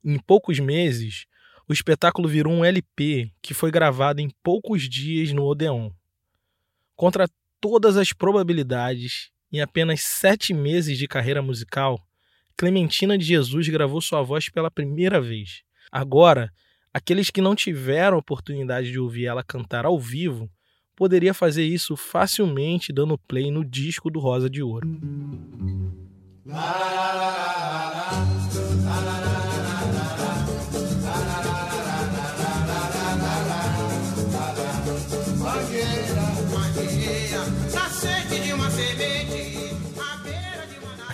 Em 0.04 0.20
poucos 0.20 0.60
meses, 0.60 1.28
o 1.66 1.72
espetáculo 1.72 2.28
virou 2.28 2.52
um 2.52 2.66
LP 2.66 3.32
que 3.42 3.54
foi 3.54 3.72
gravado 3.72 4.20
em 4.20 4.30
poucos 4.44 4.90
dias 4.90 5.32
no 5.32 5.46
Odeon. 5.46 5.92
Contra 6.94 7.26
todas 7.62 7.96
as 7.96 8.12
probabilidades, 8.12 9.32
em 9.50 9.62
apenas 9.62 10.02
sete 10.02 10.54
meses 10.54 10.98
de 10.98 11.08
carreira 11.08 11.42
musical, 11.42 12.06
Clementina 12.58 13.18
de 13.18 13.26
Jesus 13.26 13.68
gravou 13.70 14.02
sua 14.02 14.22
voz 14.22 14.50
pela 14.50 14.70
primeira 14.70 15.20
vez. 15.20 15.62
Agora, 15.92 16.52
aqueles 16.94 17.30
que 17.30 17.42
não 17.42 17.56
tiveram 17.56 18.18
oportunidade 18.18 18.92
de 18.92 19.00
ouvir 19.00 19.26
ela 19.26 19.44
cantar 19.44 19.86
ao 19.86 20.00
vivo 20.00 20.50
poderia 20.96 21.34
fazer 21.34 21.66
isso 21.66 21.96
facilmente 21.96 22.94
dando 22.94 23.18
play 23.18 23.50
no 23.50 23.66
disco 23.66 24.10
do 24.10 24.20
Rosa 24.20 24.50
de 24.50 24.62
Ouro. 24.62 24.88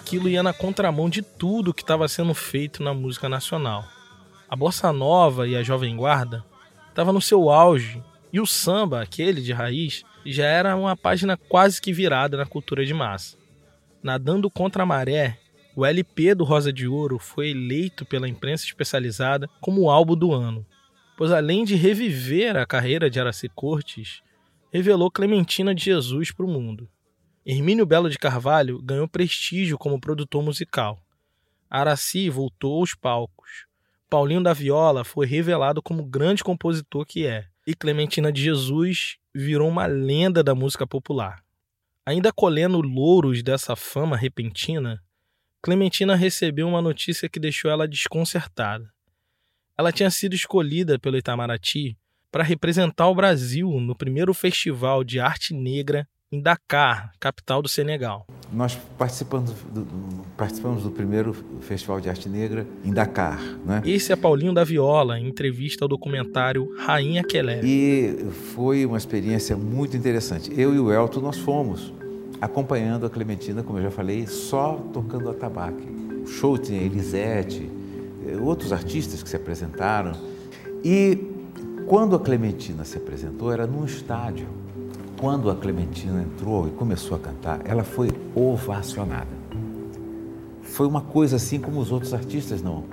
Aquilo 0.10 0.28
ia 0.28 0.42
na 0.42 0.52
contramão 0.52 1.08
de 1.08 1.22
tudo 1.22 1.72
que 1.72 1.84
estava 1.84 2.08
sendo 2.08 2.34
feito 2.34 2.82
na 2.82 2.96
música 2.96 3.30
nacional. 3.30 3.86
A 4.50 4.56
bossa 4.56 4.92
nova 4.92 5.48
e 5.48 5.56
a 5.56 5.62
jovem 5.62 5.96
guarda 5.96 6.44
estavam 6.88 7.14
no 7.14 7.22
seu 7.22 7.48
auge 7.52 8.04
e 8.34 8.40
o 8.40 8.46
samba, 8.48 9.04
aquele 9.04 9.40
de 9.40 9.54
raiz, 9.54 10.04
já 10.26 10.48
era 10.48 10.76
uma 10.76 10.98
página 10.98 11.38
quase 11.38 11.80
que 11.80 11.94
virada 11.94 12.38
na 12.38 12.48
cultura 12.48 12.84
de 12.84 12.92
massa. 12.92 13.38
Nadando 14.02 14.50
contra 14.50 14.82
a 14.82 14.86
maré, 14.86 15.38
o 15.76 15.86
LP 15.86 16.34
do 16.34 16.44
Rosa 16.44 16.74
de 16.74 16.88
Ouro 16.88 17.20
foi 17.20 17.52
eleito 17.52 18.04
pela 18.04 18.28
imprensa 18.28 18.66
especializada 18.66 19.48
como 19.62 19.82
o 19.82 19.92
álbum 19.92 20.16
do 20.16 20.34
ano, 20.34 20.66
pois 21.16 21.32
além 21.32 21.64
de 21.64 21.76
reviver 21.76 22.58
a 22.58 22.66
carreira 22.66 23.12
de 23.12 23.20
Araci 23.20 23.48
Cortes, 23.48 24.24
revelou 24.74 25.12
Clementina 25.12 25.76
de 25.76 25.86
Jesus 25.86 26.32
para 26.32 26.48
o 26.48 26.50
mundo. 26.50 26.90
Hermínio 27.46 27.86
Belo 27.86 28.10
de 28.10 28.18
Carvalho 28.18 28.82
ganhou 28.82 29.08
prestígio 29.08 29.78
como 29.78 30.00
produtor 30.00 30.44
musical. 30.44 31.00
Araci 31.70 32.30
voltou 32.30 32.80
aos 32.80 32.94
palcos. 32.94 33.66
Paulinho 34.10 34.44
da 34.44 34.54
Viola 34.54 35.04
foi 35.04 35.26
revelado 35.26 35.82
como 35.82 36.04
grande 36.04 36.44
compositor 36.44 37.06
que 37.06 37.26
é 37.26 37.48
e 37.66 37.74
Clementina 37.74 38.32
de 38.32 38.42
Jesus 38.42 39.18
virou 39.34 39.70
uma 39.70 39.86
lenda 39.86 40.44
da 40.44 40.54
música 40.54 40.86
popular. 40.86 41.44
Ainda 42.06 42.34
colhendo 42.34 42.82
louros 42.82 43.44
dessa 43.44 43.76
fama 43.76 44.18
repentina, 44.18 45.02
Clementina 45.62 46.16
recebeu 46.16 46.68
uma 46.68 46.82
notícia 46.82 47.30
que 47.30 47.40
deixou 47.40 47.70
ela 47.70 47.88
desconcertada. 47.88 48.92
Ela 49.78 49.92
tinha 49.92 50.10
sido 50.10 50.34
escolhida 50.34 51.00
pelo 51.00 51.18
Itamaraty 51.18 51.96
para 52.32 52.44
representar 52.44 53.08
o 53.08 53.16
Brasil 53.16 53.70
no 53.80 53.96
primeiro 53.96 54.34
festival 54.34 55.04
de 55.04 55.20
arte 55.20 55.54
negra 55.54 56.08
em 56.32 56.40
Dakar, 56.40 57.12
capital 57.20 57.62
do 57.62 57.68
Senegal. 57.68 58.28
Nós 58.54 58.76
participamos 58.98 59.52
do, 59.74 59.88
participamos 60.38 60.84
do 60.84 60.92
primeiro 60.92 61.34
Festival 61.62 62.00
de 62.00 62.08
Arte 62.08 62.30
Negra 62.30 62.68
em 62.86 62.94
Dakar. 62.94 63.42
Né? 63.66 63.82
Esse 63.84 64.12
é 64.12 64.16
Paulinho 64.16 64.54
da 64.54 64.64
Viola, 64.64 65.20
em 65.20 65.28
entrevista 65.28 65.86
ao 65.86 65.90
documentário 65.90 66.72
Rainha 66.78 67.24
Kelé. 67.24 67.62
E 67.64 68.28
foi 68.54 68.86
uma 68.86 68.98
experiência 68.98 69.58
muito 69.58 69.98
interessante. 69.98 70.52
Eu 70.56 70.74
e 70.76 70.80
o 70.80 70.92
Elton, 70.92 71.20
nós 71.20 71.38
fomos 71.38 71.92
acompanhando 72.40 73.08
a 73.08 73.10
Clementina, 73.10 73.64
como 73.64 73.80
eu 73.80 73.84
já 73.84 73.92
falei, 73.92 74.28
só 74.28 74.76
tocando 74.94 75.32
atabaque. 75.32 75.88
O 76.24 76.28
show 76.28 76.58
tinha 76.60 76.80
Elisete, 76.80 77.70
eh, 78.28 78.38
outros 78.38 78.72
artistas 78.72 79.24
que 79.24 79.30
se 79.30 79.36
apresentaram. 79.36 80.14
E 80.84 81.18
quando 81.88 82.16
a 82.16 82.20
Clementina 82.20 82.86
se 82.86 82.98
apresentou, 82.98 83.52
era 83.52 83.66
num 83.66 83.84
estádio 83.84 84.48
quando 85.20 85.52
a 85.52 85.56
Clementina 85.56 86.22
entrou 86.22 86.68
e 86.68 86.72
começou 86.72 87.18
a 87.18 87.20
cantar, 87.20 87.60
ela 87.66 87.84
foi 87.84 88.10
ovacionada. 88.34 89.28
Foi 90.62 90.88
uma 90.88 91.02
coisa 91.02 91.36
assim 91.36 91.60
como 91.60 91.80
os 91.82 91.92
outros 91.92 92.14
artistas 92.14 92.62
não. 92.62 92.86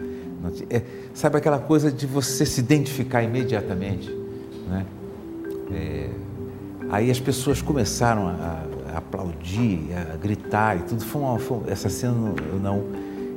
não 0.43 0.51
é, 0.69 0.83
sabe 1.15 1.37
aquela 1.39 1.61
coisa 1.61 1.91
de 1.91 2.07
você 2.07 2.45
se 2.45 2.61
identificar 2.61 3.23
imediatamente, 3.23 4.11
né? 4.69 4.85
É, 5.71 6.11
aí 6.91 7.11
as 7.11 7.21
pessoas 7.21 7.63
começaram 7.63 8.27
a, 8.27 8.65
a, 8.93 8.99
aplaudir, 8.99 9.93
a 10.13 10.17
gritar 10.17 10.79
e 10.79 10.83
tudo. 10.83 11.05
Foi 11.05 11.23
uma, 11.23 11.39
foi, 11.39 11.61
essa 11.69 11.89
cena 11.89 12.35
eu 12.53 12.59
não 12.59 12.85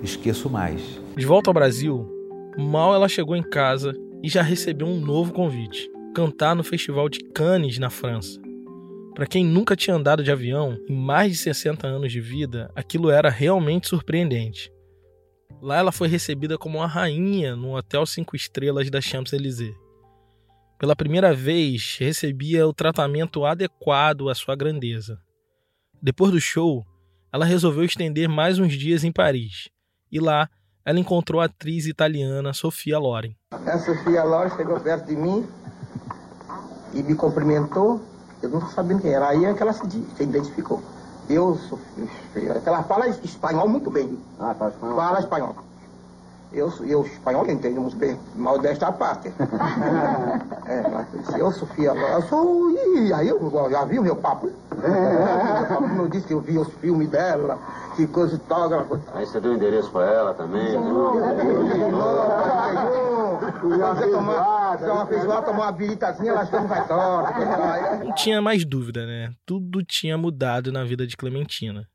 esqueço 0.02 0.50
mais. 0.50 0.82
De 1.16 1.26
volta 1.26 1.50
ao 1.52 1.54
Brasil, 1.54 2.08
mal 2.58 2.96
ela 2.96 3.08
chegou 3.08 3.36
em 3.36 3.44
casa 3.44 3.94
e 4.24 4.30
já 4.30 4.42
recebeu 4.42 4.88
um 4.88 5.00
novo 5.00 5.32
convite: 5.32 5.88
cantar 6.16 6.56
no 6.56 6.64
Festival 6.64 7.08
de 7.08 7.20
Cannes 7.20 7.78
na 7.78 7.92
França. 7.92 8.49
Para 9.14 9.28
quem 9.28 9.44
nunca 9.44 9.76
tinha 9.76 9.96
andado 9.96 10.24
de 10.24 10.32
avião 10.32 10.78
em 10.88 10.96
mais 10.96 11.32
de 11.32 11.38
60 11.38 11.86
anos 11.86 12.12
de 12.12 12.22
vida, 12.22 12.72
aquilo 12.76 13.10
era 13.10 13.30
realmente 13.30 13.88
surpreendente. 13.88 14.72
Lá 15.62 15.78
ela 15.78 15.92
foi 15.92 16.08
recebida 16.08 16.58
como 16.58 16.78
uma 16.78 16.88
rainha 16.88 17.56
no 17.56 17.76
hotel 17.76 18.06
cinco 18.06 18.36
estrelas 18.36 18.90
da 18.90 19.02
Champs-Élysées. 19.02 19.76
Pela 20.78 20.96
primeira 20.96 21.34
vez, 21.34 21.98
recebia 22.00 22.66
o 22.66 22.74
tratamento 22.74 23.44
adequado 23.44 24.30
à 24.30 24.36
sua 24.36 24.56
grandeza. 24.56 25.20
Depois 26.02 26.32
do 26.32 26.40
show, 26.40 26.86
ela 27.34 27.44
resolveu 27.44 27.84
estender 27.84 28.30
mais 28.30 28.58
uns 28.58 28.72
dias 28.74 29.04
em 29.04 29.12
Paris. 29.12 29.70
E 30.10 30.20
lá, 30.20 30.50
ela 30.86 31.00
encontrou 31.00 31.42
a 31.42 31.46
atriz 31.46 31.86
italiana 31.86 32.54
Sofia 32.54 32.98
Loren. 32.98 33.36
A 33.52 33.78
Sofia 33.80 34.24
Loren 34.24 34.56
chegou 34.56 34.80
perto 34.80 35.08
de 35.08 35.16
mim 35.18 35.46
e 36.94 37.04
me 37.04 37.14
cumprimentou 37.16 38.02
eu 38.42 38.50
não 38.50 38.62
sabendo 38.70 39.02
quem 39.02 39.14
era. 39.14 39.30
Aí 39.30 39.46
é 39.46 39.54
que 39.54 39.62
ela 39.62 39.74
se, 39.74 39.82
se 39.90 40.24
identificou. 40.24 40.82
Eu 41.30 41.56
sou. 41.70 41.80
Ela 42.66 42.84
fala 42.84 43.08
espanhol 43.08 43.68
muito 43.68 43.92
bem. 43.92 44.18
Ah, 44.40 44.56
fala 44.56 44.72
espanhol. 44.72 44.96
Fala 44.96 45.20
espanhol. 45.20 45.56
Eu, 46.52 46.74
eu 46.82 47.06
espanhol 47.06 47.48
entendo 47.48 47.96
bem, 47.96 48.20
mal 48.36 48.58
desta 48.58 48.92
parte. 48.92 49.28
é, 50.66 50.82
mas 50.90 51.40
eu, 51.40 51.52
Sofia, 51.52 51.92
eu 51.92 52.22
sou. 52.24 52.72
E 52.72 53.14
aí 53.14 53.30
eu 53.30 53.70
já 53.70 53.86
vi 53.86 54.00
o 54.00 54.02
meu 54.02 54.16
papo. 54.16 54.50
É, 54.82 56.00
eu 56.00 56.08
disse 56.08 56.26
que 56.26 56.34
eu 56.34 56.42
vi 56.42 56.58
os 56.58 56.68
filmes 56.76 57.08
dela, 57.08 57.60
que 57.96 58.08
coisa 58.08 58.36
e 58.36 58.40
tal. 58.40 58.68
Aí 59.14 59.28
você 59.28 59.40
deu 59.40 59.54
endereço 59.54 59.92
pra 59.92 60.06
ela 60.12 60.34
também, 60.34 60.72
né? 60.72 60.90
Vai 66.68 66.88
torta. 66.88 68.04
Não 68.04 68.16
tinha 68.16 68.42
mais 68.42 68.66
dúvida, 68.66 69.06
né? 69.06 69.32
Tudo 69.46 69.84
tinha 69.84 70.18
mudado 70.18 70.72
na 70.72 70.84
vida 70.84 71.06
de 71.06 71.16
Clementina. 71.16 71.86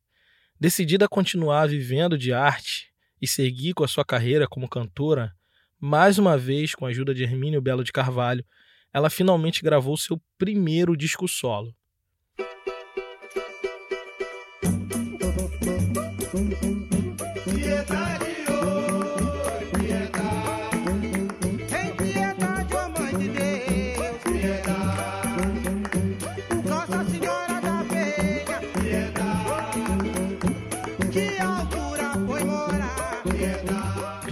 Decidida 0.60 1.06
a 1.06 1.08
continuar 1.08 1.66
vivendo 1.66 2.16
de 2.16 2.32
arte 2.32 2.93
e 3.24 3.26
seguir 3.26 3.72
com 3.72 3.82
a 3.82 3.88
sua 3.88 4.04
carreira 4.04 4.46
como 4.46 4.68
cantora, 4.68 5.34
mais 5.80 6.18
uma 6.18 6.36
vez 6.36 6.74
com 6.74 6.84
a 6.84 6.90
ajuda 6.90 7.14
de 7.14 7.22
Hermínio 7.22 7.62
Belo 7.62 7.82
de 7.82 7.90
Carvalho, 7.90 8.44
ela 8.92 9.08
finalmente 9.08 9.62
gravou 9.62 9.96
seu 9.96 10.20
primeiro 10.36 10.94
disco 10.94 11.26
solo. 11.26 11.74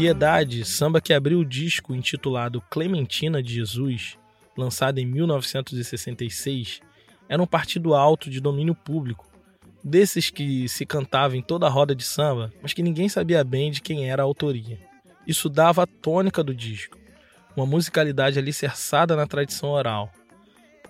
Piedade, 0.03 0.65
samba 0.65 1.01
que 1.01 1.13
abriu 1.13 1.39
o 1.39 1.45
disco 1.45 1.95
intitulado 1.95 2.61
Clementina 2.63 3.41
de 3.41 3.55
Jesus, 3.55 4.19
lançado 4.59 4.99
em 4.99 5.07
1966, 5.07 6.81
era 7.29 7.41
um 7.41 7.47
partido 7.47 7.95
alto 7.95 8.29
de 8.29 8.41
domínio 8.41 8.75
público, 8.75 9.31
desses 9.81 10.29
que 10.29 10.69
se 10.69 10.85
cantava 10.85 11.37
em 11.37 11.41
toda 11.41 11.69
a 11.69 11.71
roda 11.71 11.95
de 11.95 12.03
samba, 12.03 12.53
mas 12.61 12.73
que 12.73 12.83
ninguém 12.83 13.09
sabia 13.09 13.45
bem 13.45 13.71
de 13.71 13.81
quem 13.81 14.11
era 14.11 14.23
a 14.23 14.25
autoria. 14.25 14.77
Isso 15.25 15.49
dava 15.49 15.85
a 15.85 15.87
tônica 15.87 16.43
do 16.43 16.53
disco, 16.53 16.99
uma 17.57 17.65
musicalidade 17.65 18.41
alicerçada 18.41 19.15
na 19.15 19.29
tradição 19.29 19.69
oral. 19.69 20.11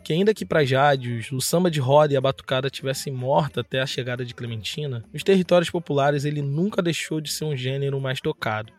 Que 0.02 0.14
ainda 0.14 0.32
que 0.32 0.46
para 0.46 0.64
Jádios 0.64 1.30
o 1.32 1.40
samba 1.42 1.70
de 1.70 1.80
roda 1.80 2.14
e 2.14 2.16
a 2.16 2.20
batucada 2.20 2.70
tivessem 2.70 3.12
morta 3.12 3.60
até 3.60 3.82
a 3.82 3.86
chegada 3.86 4.24
de 4.24 4.34
Clementina, 4.34 5.04
nos 5.12 5.22
territórios 5.22 5.68
populares 5.68 6.24
ele 6.24 6.40
nunca 6.40 6.80
deixou 6.80 7.20
de 7.20 7.30
ser 7.30 7.44
um 7.44 7.54
gênero 7.54 8.00
mais 8.00 8.18
tocado 8.18 8.72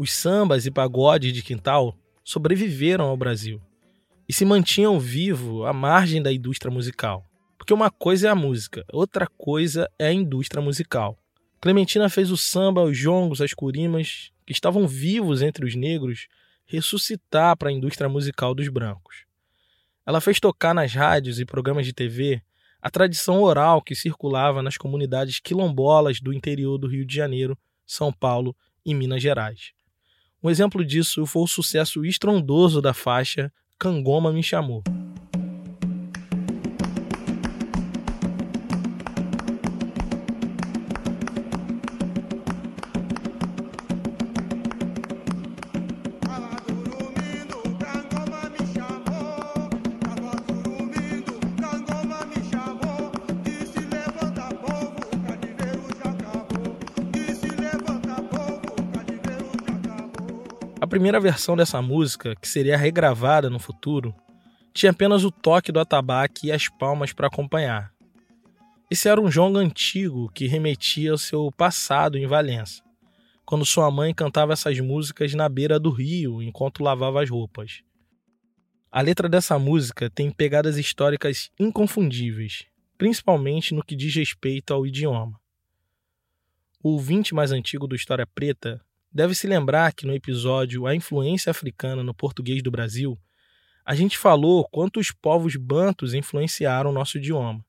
os 0.00 0.14
sambas 0.14 0.64
e 0.64 0.70
pagodes 0.70 1.30
de 1.30 1.42
quintal 1.42 1.94
sobreviveram 2.24 3.04
ao 3.04 3.18
Brasil 3.18 3.60
e 4.26 4.32
se 4.32 4.46
mantinham 4.46 4.98
vivos 4.98 5.66
à 5.66 5.74
margem 5.74 6.22
da 6.22 6.32
indústria 6.32 6.72
musical. 6.72 7.22
Porque 7.58 7.74
uma 7.74 7.90
coisa 7.90 8.28
é 8.28 8.30
a 8.30 8.34
música, 8.34 8.82
outra 8.90 9.26
coisa 9.26 9.90
é 9.98 10.06
a 10.06 10.12
indústria 10.12 10.62
musical. 10.62 11.18
Clementina 11.60 12.08
fez 12.08 12.30
o 12.30 12.36
samba, 12.38 12.82
os 12.82 12.96
jongos, 12.96 13.42
as 13.42 13.52
curimas, 13.52 14.32
que 14.46 14.54
estavam 14.54 14.88
vivos 14.88 15.42
entre 15.42 15.66
os 15.66 15.74
negros, 15.74 16.28
ressuscitar 16.64 17.54
para 17.58 17.68
a 17.68 17.72
indústria 17.72 18.08
musical 18.08 18.54
dos 18.54 18.68
brancos. 18.68 19.26
Ela 20.06 20.22
fez 20.22 20.40
tocar 20.40 20.72
nas 20.72 20.94
rádios 20.94 21.38
e 21.38 21.44
programas 21.44 21.84
de 21.84 21.92
TV 21.92 22.40
a 22.80 22.88
tradição 22.88 23.42
oral 23.42 23.82
que 23.82 23.94
circulava 23.94 24.62
nas 24.62 24.78
comunidades 24.78 25.40
quilombolas 25.40 26.22
do 26.22 26.32
interior 26.32 26.78
do 26.78 26.86
Rio 26.86 27.04
de 27.04 27.14
Janeiro, 27.14 27.54
São 27.86 28.10
Paulo 28.10 28.56
e 28.82 28.94
Minas 28.94 29.20
Gerais. 29.20 29.78
Um 30.42 30.48
exemplo 30.48 30.82
disso 30.84 31.26
foi 31.26 31.42
o 31.42 31.46
sucesso 31.46 32.04
estrondoso 32.04 32.80
da 32.80 32.94
faixa 32.94 33.52
Cangoma 33.78 34.32
Me 34.32 34.42
Chamou. 34.42 34.82
Primeira 60.90 61.20
versão 61.20 61.56
dessa 61.56 61.80
música, 61.80 62.34
que 62.34 62.48
seria 62.48 62.76
regravada 62.76 63.48
no 63.48 63.60
futuro, 63.60 64.12
tinha 64.74 64.90
apenas 64.90 65.22
o 65.22 65.30
toque 65.30 65.70
do 65.70 65.78
atabaque 65.78 66.48
e 66.48 66.52
as 66.52 66.68
palmas 66.68 67.12
para 67.12 67.28
acompanhar. 67.28 67.94
Esse 68.90 69.08
era 69.08 69.20
um 69.20 69.30
jongo 69.30 69.56
antigo 69.56 70.28
que 70.34 70.48
remetia 70.48 71.12
ao 71.12 71.18
seu 71.18 71.48
passado 71.56 72.18
em 72.18 72.26
Valença, 72.26 72.82
quando 73.46 73.64
sua 73.64 73.88
mãe 73.88 74.12
cantava 74.12 74.52
essas 74.52 74.80
músicas 74.80 75.32
na 75.32 75.48
beira 75.48 75.78
do 75.78 75.90
rio 75.90 76.42
enquanto 76.42 76.82
lavava 76.82 77.22
as 77.22 77.30
roupas. 77.30 77.82
A 78.90 79.00
letra 79.00 79.28
dessa 79.28 79.56
música 79.60 80.10
tem 80.10 80.28
pegadas 80.28 80.76
históricas 80.76 81.52
inconfundíveis, 81.56 82.64
principalmente 82.98 83.72
no 83.72 83.84
que 83.84 83.94
diz 83.94 84.12
respeito 84.12 84.74
ao 84.74 84.84
idioma. 84.84 85.38
O 86.82 86.94
ouvinte 86.94 87.32
mais 87.32 87.52
antigo 87.52 87.86
do 87.86 87.94
História 87.94 88.26
Preta 88.26 88.84
Deve 89.12 89.34
se 89.34 89.48
lembrar 89.48 89.92
que 89.92 90.06
no 90.06 90.14
episódio 90.14 90.86
A 90.86 90.94
Influência 90.94 91.50
Africana 91.50 92.04
no 92.04 92.14
Português 92.14 92.62
do 92.62 92.70
Brasil, 92.70 93.18
a 93.84 93.92
gente 93.92 94.16
falou 94.16 94.64
quanto 94.70 95.00
os 95.00 95.10
povos 95.10 95.56
bantos 95.56 96.14
influenciaram 96.14 96.92
nosso 96.92 97.18
idioma. 97.18 97.64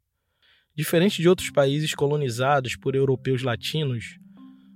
Diferente 0.76 1.20
de 1.20 1.28
outros 1.28 1.50
países 1.50 1.96
colonizados 1.96 2.76
por 2.76 2.94
europeus 2.94 3.42
latinos, 3.42 4.20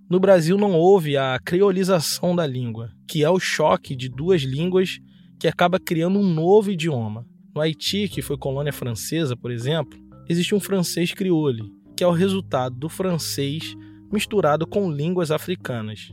no 0.10 0.19
Brasil 0.19 0.58
não 0.58 0.73
houve 0.73 1.15
a 1.15 1.39
creolização 1.43 2.36
da 2.36 2.47
língua, 2.47 2.91
que 3.08 3.23
é 3.23 3.30
o 3.30 3.39
choque 3.39 3.95
de 3.95 4.10
duas 4.10 4.41
línguas 4.41 4.99
que 5.39 5.47
acaba 5.47 5.80
criando 5.80 6.17
um 6.17 6.28
novo 6.28 6.71
idioma. 6.71 7.28
No 7.54 7.62
Haiti, 7.62 8.10
que 8.10 8.23
foi 8.23 8.39
colônia 8.39 8.73
francesa, 8.73 9.38
por 9.38 9.51
exemplo, 9.51 9.99
existe 10.28 10.56
um 10.56 10.60
francês 10.60 11.13
crioulo, 11.13 11.69
que 11.95 12.04
é 12.04 12.08
o 12.08 12.12
resultado 12.12 12.75
do 12.75 12.89
francês 12.89 13.75
misturado 14.12 14.65
com 14.65 14.91
línguas 14.91 15.30
africanas. 15.30 16.10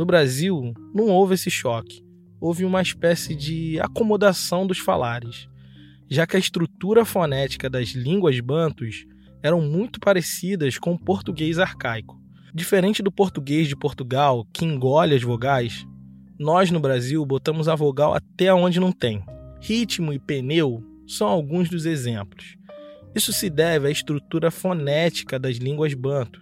No 0.00 0.06
Brasil, 0.06 0.72
não 0.94 1.08
houve 1.08 1.34
esse 1.34 1.50
choque. 1.50 2.02
Houve 2.40 2.64
uma 2.64 2.80
espécie 2.80 3.34
de 3.34 3.78
acomodação 3.80 4.66
dos 4.66 4.78
falares, 4.78 5.46
já 6.08 6.26
que 6.26 6.36
a 6.36 6.38
estrutura 6.38 7.04
fonética 7.04 7.68
das 7.68 7.88
línguas 7.88 8.40
bantus 8.40 9.04
eram 9.42 9.60
muito 9.60 10.00
parecidas 10.00 10.78
com 10.78 10.94
o 10.94 10.98
português 10.98 11.58
arcaico. 11.58 12.18
Diferente 12.54 13.02
do 13.02 13.12
português 13.12 13.68
de 13.68 13.76
Portugal, 13.76 14.46
que 14.54 14.64
engole 14.64 15.14
as 15.14 15.22
vogais, 15.22 15.86
nós 16.38 16.70
no 16.70 16.80
Brasil 16.80 17.22
botamos 17.26 17.68
a 17.68 17.74
vogal 17.74 18.14
até 18.14 18.54
onde 18.54 18.80
não 18.80 18.92
tem. 18.92 19.22
Ritmo 19.60 20.14
e 20.14 20.18
pneu 20.18 20.82
são 21.06 21.28
alguns 21.28 21.68
dos 21.68 21.84
exemplos. 21.84 22.56
Isso 23.14 23.34
se 23.34 23.50
deve 23.50 23.88
à 23.88 23.90
estrutura 23.90 24.50
fonética 24.50 25.38
das 25.38 25.56
línguas 25.56 25.92
banto, 25.92 26.40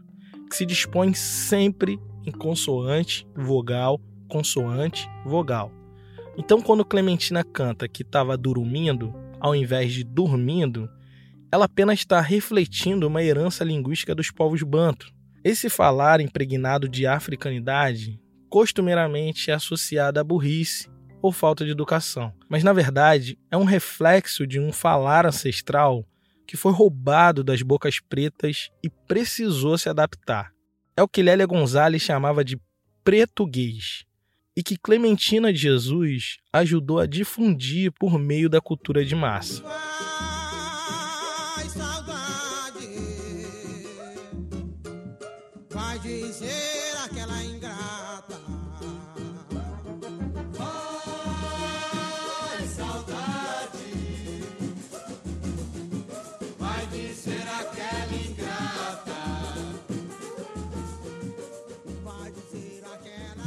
que 0.48 0.54
se 0.54 0.64
dispõe 0.64 1.12
sempre 1.12 1.98
em 2.28 2.30
consoante, 2.30 3.26
vogal, 3.34 3.98
consoante, 4.28 5.08
vogal. 5.24 5.72
Então, 6.36 6.60
quando 6.60 6.84
Clementina 6.84 7.42
canta 7.42 7.88
que 7.88 8.02
estava 8.02 8.36
dormindo, 8.36 9.12
ao 9.40 9.54
invés 9.54 9.92
de 9.92 10.04
dormindo, 10.04 10.88
ela 11.50 11.64
apenas 11.64 11.98
está 11.98 12.20
refletindo 12.20 13.06
uma 13.06 13.22
herança 13.22 13.64
linguística 13.64 14.14
dos 14.14 14.30
povos 14.30 14.62
banto. 14.62 15.10
Esse 15.42 15.70
falar 15.70 16.20
impregnado 16.20 16.88
de 16.88 17.06
africanidade 17.06 18.20
costumeiramente 18.50 19.50
é 19.50 19.54
associado 19.54 20.20
à 20.20 20.24
burrice 20.24 20.88
ou 21.22 21.32
falta 21.32 21.64
de 21.64 21.70
educação, 21.70 22.32
mas 22.48 22.62
na 22.62 22.72
verdade 22.72 23.38
é 23.50 23.56
um 23.56 23.64
reflexo 23.64 24.46
de 24.46 24.60
um 24.60 24.70
falar 24.70 25.26
ancestral 25.26 26.04
que 26.46 26.56
foi 26.56 26.72
roubado 26.72 27.42
das 27.42 27.62
bocas 27.62 27.98
pretas 28.00 28.70
e 28.82 28.88
precisou 28.88 29.76
se 29.76 29.88
adaptar 29.88 30.52
é 30.98 31.02
o 31.02 31.06
que 31.06 31.22
Lélia 31.22 31.46
Gonzalez 31.46 32.02
chamava 32.02 32.44
de 32.44 32.60
pretuguês 33.04 34.04
e 34.56 34.64
que 34.64 34.76
Clementina 34.76 35.52
de 35.52 35.58
Jesus 35.60 36.38
ajudou 36.52 36.98
a 36.98 37.06
difundir 37.06 37.92
por 37.92 38.18
meio 38.18 38.48
da 38.48 38.60
cultura 38.60 39.04
de 39.04 39.14
massa. 39.14 39.62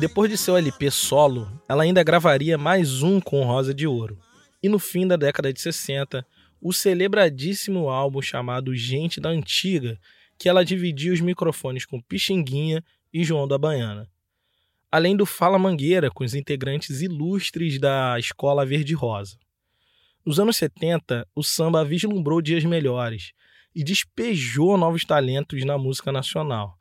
Depois 0.01 0.31
de 0.31 0.35
seu 0.35 0.57
LP 0.57 0.89
solo, 0.89 1.47
ela 1.69 1.83
ainda 1.83 2.01
gravaria 2.01 2.57
mais 2.57 3.03
um 3.03 3.21
com 3.21 3.43
Rosa 3.43 3.71
de 3.71 3.85
Ouro. 3.85 4.17
E 4.63 4.67
no 4.67 4.79
fim 4.79 5.05
da 5.05 5.15
década 5.15 5.53
de 5.53 5.61
60, 5.61 6.25
o 6.59 6.73
celebradíssimo 6.73 7.87
álbum 7.87 8.19
chamado 8.19 8.75
Gente 8.75 9.21
da 9.21 9.29
Antiga, 9.29 9.99
que 10.39 10.49
ela 10.49 10.65
dividia 10.65 11.13
os 11.13 11.21
microfones 11.21 11.85
com 11.85 12.01
Pixinguinha 12.01 12.83
e 13.13 13.23
João 13.23 13.47
da 13.47 13.59
Baiana. 13.59 14.09
Além 14.91 15.15
do 15.15 15.23
Fala 15.23 15.59
Mangueira, 15.59 16.09
com 16.09 16.23
os 16.23 16.33
integrantes 16.33 17.03
ilustres 17.03 17.79
da 17.79 18.17
Escola 18.17 18.65
Verde 18.65 18.95
Rosa. 18.95 19.37
Nos 20.25 20.39
anos 20.39 20.57
70, 20.57 21.27
o 21.35 21.43
samba 21.43 21.85
vislumbrou 21.85 22.41
dias 22.41 22.65
melhores 22.65 23.33
e 23.75 23.83
despejou 23.83 24.79
novos 24.79 25.05
talentos 25.05 25.63
na 25.63 25.77
música 25.77 26.11
nacional. 26.11 26.75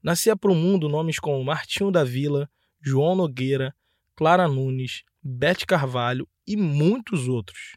Nascia 0.00 0.36
para 0.36 0.52
o 0.52 0.54
mundo 0.54 0.88
nomes 0.88 1.18
como 1.18 1.42
Martinho 1.42 1.90
da 1.90 2.04
Vila, 2.04 2.48
João 2.80 3.14
Nogueira, 3.14 3.74
Clara 4.16 4.48
Nunes, 4.48 5.02
Bete 5.22 5.66
Carvalho 5.66 6.28
e 6.46 6.56
muitos 6.56 7.28
outros. 7.28 7.76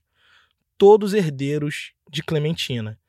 Todos 0.77 1.13
herdeiros 1.13 1.93
de 2.09 2.23
Clementina, 2.23 2.99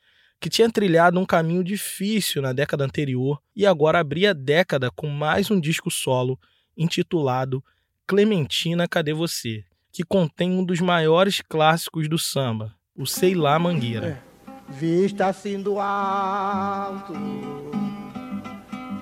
que 0.40 0.48
tinha 0.48 0.70
trilhado 0.70 1.18
um 1.18 1.24
caminho 1.24 1.64
difícil 1.64 2.42
na 2.42 2.52
década 2.52 2.84
anterior 2.84 3.40
e 3.54 3.66
agora 3.66 3.98
abria 4.00 4.30
a 4.30 4.34
década 4.34 4.90
com 4.90 5.08
mais 5.08 5.50
um 5.50 5.60
disco 5.60 5.90
solo 5.90 6.38
intitulado 6.76 7.64
Clementina 8.06 8.86
Cadê 8.86 9.12
Você, 9.12 9.64
que 9.92 10.02
contém 10.02 10.50
um 10.50 10.64
dos 10.64 10.80
maiores 10.80 11.40
clássicos 11.40 12.08
do 12.08 12.18
samba, 12.18 12.74
o 12.94 13.06
Sei 13.06 13.34
Lá 13.34 13.58
Mangueira. 13.58 14.22
É, 14.68 14.72
vista 14.72 15.26
assim 15.26 15.62
do 15.62 15.78
alto 15.78 17.14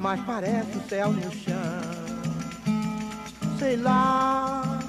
mas 0.02 0.20
parece 0.22 0.76
o 0.76 0.88
céu 0.88 1.12
no 1.12 1.22
chão. 1.30 2.11
Sei 3.62 3.76
lá. 3.76 4.80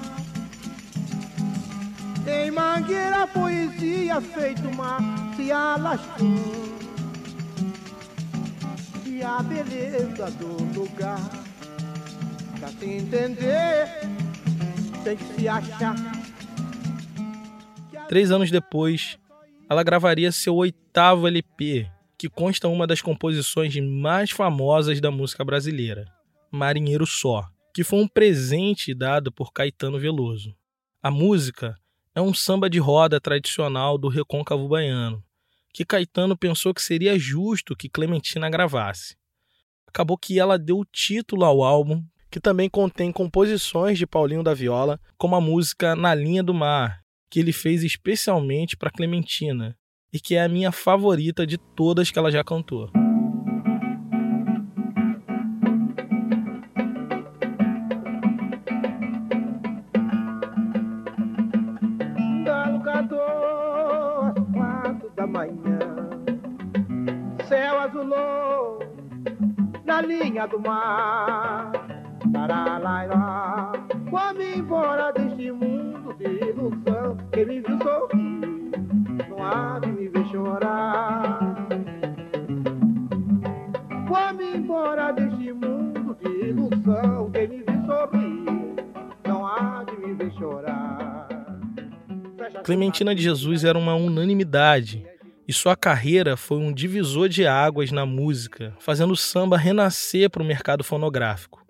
Tem 2.24 2.50
mangueira, 2.50 3.24
poesia 3.28 4.20
feito 4.20 4.66
uma 4.68 4.98
se 5.36 5.52
alastrou. 5.52 6.74
E 9.06 9.22
a 9.22 9.40
beleza 9.44 10.28
do 10.32 10.64
lugar, 10.76 11.20
pra 12.58 12.68
se 12.70 12.84
entender, 12.84 13.88
tem 15.04 15.16
que 15.18 15.24
se 15.34 15.46
achar. 15.46 15.94
Três 18.08 18.32
anos 18.32 18.50
depois, 18.50 19.16
ela 19.70 19.84
gravaria 19.84 20.32
seu 20.32 20.56
oitavo 20.56 21.28
LP, 21.28 21.88
que 22.18 22.28
consta 22.28 22.66
uma 22.66 22.88
das 22.88 23.00
composições 23.00 23.76
mais 23.76 24.32
famosas 24.32 25.00
da 25.00 25.12
música 25.12 25.44
brasileira, 25.44 26.06
Marinheiro 26.50 27.06
Só, 27.06 27.53
que 27.74 27.82
foi 27.82 27.98
um 27.98 28.06
presente 28.06 28.94
dado 28.94 29.32
por 29.32 29.52
Caetano 29.52 29.98
Veloso. 29.98 30.54
A 31.02 31.10
música 31.10 31.76
é 32.14 32.20
um 32.20 32.32
samba 32.32 32.70
de 32.70 32.78
roda 32.78 33.20
tradicional 33.20 33.98
do 33.98 34.06
recôncavo 34.06 34.68
baiano, 34.68 35.20
que 35.72 35.84
Caetano 35.84 36.36
pensou 36.36 36.72
que 36.72 36.80
seria 36.80 37.18
justo 37.18 37.74
que 37.74 37.88
Clementina 37.88 38.48
gravasse. 38.48 39.16
Acabou 39.88 40.16
que 40.16 40.38
ela 40.38 40.56
deu 40.56 40.78
o 40.78 40.84
título 40.84 41.44
ao 41.44 41.64
álbum, 41.64 42.04
que 42.30 42.38
também 42.38 42.70
contém 42.70 43.10
composições 43.10 43.98
de 43.98 44.06
Paulinho 44.06 44.44
da 44.44 44.54
Viola, 44.54 45.00
como 45.18 45.34
a 45.34 45.40
música 45.40 45.96
Na 45.96 46.14
Linha 46.14 46.44
do 46.44 46.54
Mar, 46.54 47.00
que 47.28 47.40
ele 47.40 47.52
fez 47.52 47.82
especialmente 47.82 48.76
para 48.76 48.90
Clementina, 48.90 49.76
e 50.12 50.20
que 50.20 50.36
é 50.36 50.44
a 50.44 50.48
minha 50.48 50.70
favorita 50.70 51.44
de 51.44 51.58
todas 51.58 52.08
que 52.08 52.18
ela 52.20 52.30
já 52.30 52.44
cantou. 52.44 52.88
Na 70.34 70.46
linha 70.46 70.46
do 70.46 70.60
mar. 70.60 71.72
Taralaira, 72.32 73.72
vou 74.10 74.34
me 74.34 74.56
embora 74.56 75.12
deste 75.12 75.52
mundo 75.52 76.14
de 76.14 76.24
ilusão 76.24 77.16
que 77.32 77.44
me 77.44 77.60
viu 77.60 77.78
sorrir 77.78 78.34
há 79.40 79.78
de 79.78 79.92
me 79.92 80.08
ver 80.08 80.26
chorar. 80.30 81.68
Vou-me 84.08 84.56
embora 84.56 85.12
deste 85.12 85.52
mundo 85.52 86.16
de 86.20 86.48
ilusão. 86.48 87.30
Quem 87.30 87.48
me 87.48 87.58
viu 87.58 87.86
sorrir, 87.86 88.84
não 89.26 89.46
há 89.46 89.84
de 89.84 89.96
me 89.98 90.14
ver 90.14 90.32
chorar. 90.32 91.28
Clementina 92.64 93.14
de 93.14 93.22
Jesus 93.22 93.64
era 93.64 93.78
uma 93.78 93.94
unanimidade 93.94 95.06
e 95.46 95.52
sua 95.52 95.76
carreira 95.76 96.36
foi 96.36 96.58
um 96.58 96.72
divisor 96.72 97.28
de 97.28 97.46
águas 97.46 97.90
na 97.90 98.06
música, 98.06 98.74
fazendo 98.80 99.12
o 99.12 99.16
samba 99.16 99.58
renascer 99.58 100.30
para 100.30 100.42
o 100.42 100.46
mercado 100.46 100.82
fonográfico. 100.82 101.64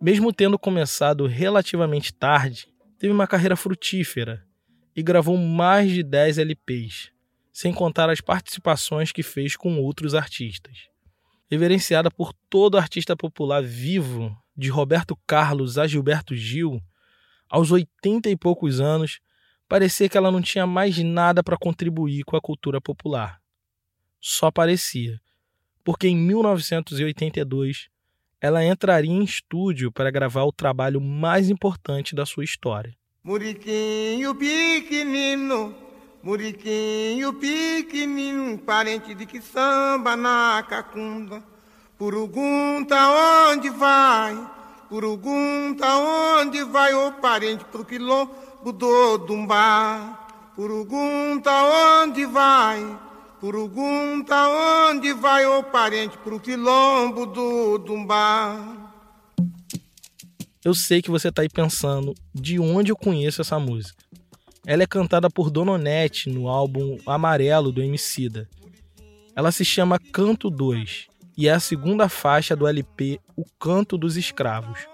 Mesmo 0.00 0.32
tendo 0.32 0.58
começado 0.58 1.26
relativamente 1.26 2.12
tarde, 2.12 2.68
teve 2.98 3.12
uma 3.12 3.26
carreira 3.26 3.56
frutífera 3.56 4.44
e 4.96 5.02
gravou 5.02 5.36
mais 5.36 5.90
de 5.90 6.02
10 6.02 6.38
LPs, 6.38 7.10
sem 7.52 7.72
contar 7.72 8.10
as 8.10 8.20
participações 8.20 9.12
que 9.12 9.22
fez 9.22 9.56
com 9.56 9.78
outros 9.80 10.14
artistas. 10.14 10.88
Reverenciada 11.48 12.10
por 12.10 12.32
todo 12.50 12.76
artista 12.76 13.16
popular 13.16 13.62
vivo, 13.62 14.36
de 14.56 14.68
Roberto 14.68 15.16
Carlos 15.26 15.78
a 15.78 15.86
Gilberto 15.86 16.34
Gil, 16.34 16.80
aos 17.48 17.70
oitenta 17.70 18.28
e 18.28 18.36
poucos 18.36 18.80
anos, 18.80 19.20
parecia 19.74 20.08
que 20.08 20.16
ela 20.16 20.30
não 20.30 20.40
tinha 20.40 20.68
mais 20.68 20.96
nada 20.98 21.42
para 21.42 21.56
contribuir 21.56 22.22
com 22.22 22.36
a 22.36 22.40
cultura 22.40 22.80
popular. 22.80 23.40
Só 24.20 24.48
parecia, 24.48 25.20
porque 25.82 26.06
em 26.06 26.16
1982 26.16 27.88
ela 28.40 28.64
entraria 28.64 29.10
em 29.10 29.24
estúdio 29.24 29.90
para 29.90 30.12
gravar 30.12 30.44
o 30.44 30.52
trabalho 30.52 31.00
mais 31.00 31.50
importante 31.50 32.14
da 32.14 32.24
sua 32.24 32.44
história. 32.44 32.94
Muriquinho 33.24 34.32
pequenino, 34.36 35.74
muriquinho 36.22 37.32
pequenino, 37.32 38.56
parente 38.58 39.12
de 39.12 39.26
que 39.26 39.40
samba 39.40 40.14
na 40.14 40.64
cacunda. 40.68 41.42
Purugunta 41.98 42.96
onde 43.50 43.70
vai, 43.70 44.38
purugunta 44.88 45.96
onde 45.96 46.62
vai, 46.62 46.94
o 46.94 47.10
parente 47.14 47.64
pro 47.64 47.84
quilombo 47.84 48.53
do 48.72 49.18
Dumbá. 49.18 50.20
Purugunta 50.54 51.50
onde 52.02 52.24
vai, 52.26 53.00
purugunta 53.40 54.36
onde 54.88 55.12
vai, 55.12 55.44
o 55.44 55.64
parente 55.64 56.16
pro 56.18 56.38
quilombo 56.38 57.26
do 57.26 57.78
Dumbá. 57.78 58.92
Eu 60.64 60.72
sei 60.72 61.02
que 61.02 61.10
você 61.10 61.28
está 61.28 61.42
aí 61.42 61.48
pensando 61.48 62.14
de 62.32 62.60
onde 62.60 62.92
eu 62.92 62.96
conheço 62.96 63.40
essa 63.40 63.58
música. 63.58 64.04
Ela 64.64 64.84
é 64.84 64.86
cantada 64.86 65.28
por 65.28 65.50
Dona 65.50 65.72
Onete 65.72 66.30
no 66.30 66.48
álbum 66.48 66.96
Amarelo 67.04 67.72
do 67.72 67.82
Emicida. 67.82 68.48
Ela 69.34 69.50
se 69.50 69.64
chama 69.64 69.98
Canto 69.98 70.48
2 70.48 71.08
e 71.36 71.48
é 71.48 71.52
a 71.52 71.58
segunda 71.58 72.08
faixa 72.08 72.54
do 72.54 72.64
LP 72.68 73.18
O 73.36 73.44
Canto 73.58 73.98
dos 73.98 74.16
Escravos, 74.16 74.86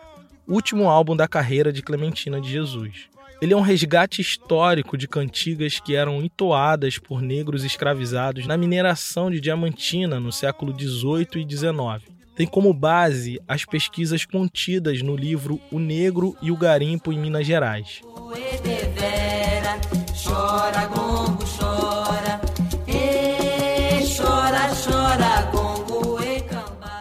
último 0.48 0.88
álbum 0.88 1.14
da 1.14 1.28
carreira 1.28 1.70
de 1.70 1.82
Clementina 1.82 2.40
de 2.40 2.50
Jesus. 2.50 3.09
Ele 3.40 3.54
é 3.54 3.56
um 3.56 3.62
resgate 3.62 4.20
histórico 4.20 4.98
de 4.98 5.08
cantigas 5.08 5.80
que 5.80 5.94
eram 5.94 6.22
entoadas 6.22 6.98
por 6.98 7.22
negros 7.22 7.64
escravizados 7.64 8.46
na 8.46 8.56
mineração 8.56 9.30
de 9.30 9.40
diamantina 9.40 10.20
no 10.20 10.30
século 10.30 10.72
18 10.72 11.38
e 11.38 11.44
19 11.44 12.20
tem 12.40 12.46
como 12.46 12.72
base 12.72 13.38
as 13.46 13.66
pesquisas 13.66 14.24
contidas 14.24 15.02
no 15.02 15.14
livro 15.14 15.60
O 15.70 15.78
Negro 15.78 16.34
e 16.40 16.50
o 16.50 16.56
Garimpo 16.56 17.12
em 17.12 17.18
Minas 17.18 17.46
Gerais. 17.46 18.00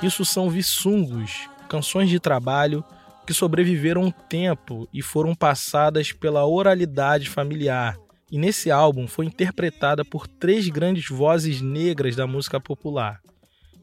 Isso 0.03 0.25
são 0.25 0.49
viçungos, 0.49 1.47
canções 1.69 2.09
de 2.09 2.19
trabalho 2.19 2.83
que 3.29 3.33
sobreviveram 3.35 4.05
um 4.05 4.09
tempo 4.09 4.89
e 4.91 5.03
foram 5.03 5.35
passadas 5.35 6.11
pela 6.11 6.47
oralidade 6.47 7.29
familiar. 7.29 7.95
E 8.31 8.39
nesse 8.39 8.71
álbum 8.71 9.07
foi 9.07 9.27
interpretada 9.27 10.03
por 10.03 10.27
três 10.27 10.67
grandes 10.67 11.07
vozes 11.09 11.61
negras 11.61 12.15
da 12.15 12.25
música 12.25 12.59
popular: 12.59 13.21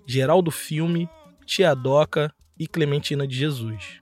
Geraldo 0.05 0.51
Filme, 0.51 1.09
Tia 1.44 1.76
Doca 1.76 2.34
e 2.59 2.66
Clementina 2.66 3.24
de 3.24 3.36
Jesus. 3.36 4.01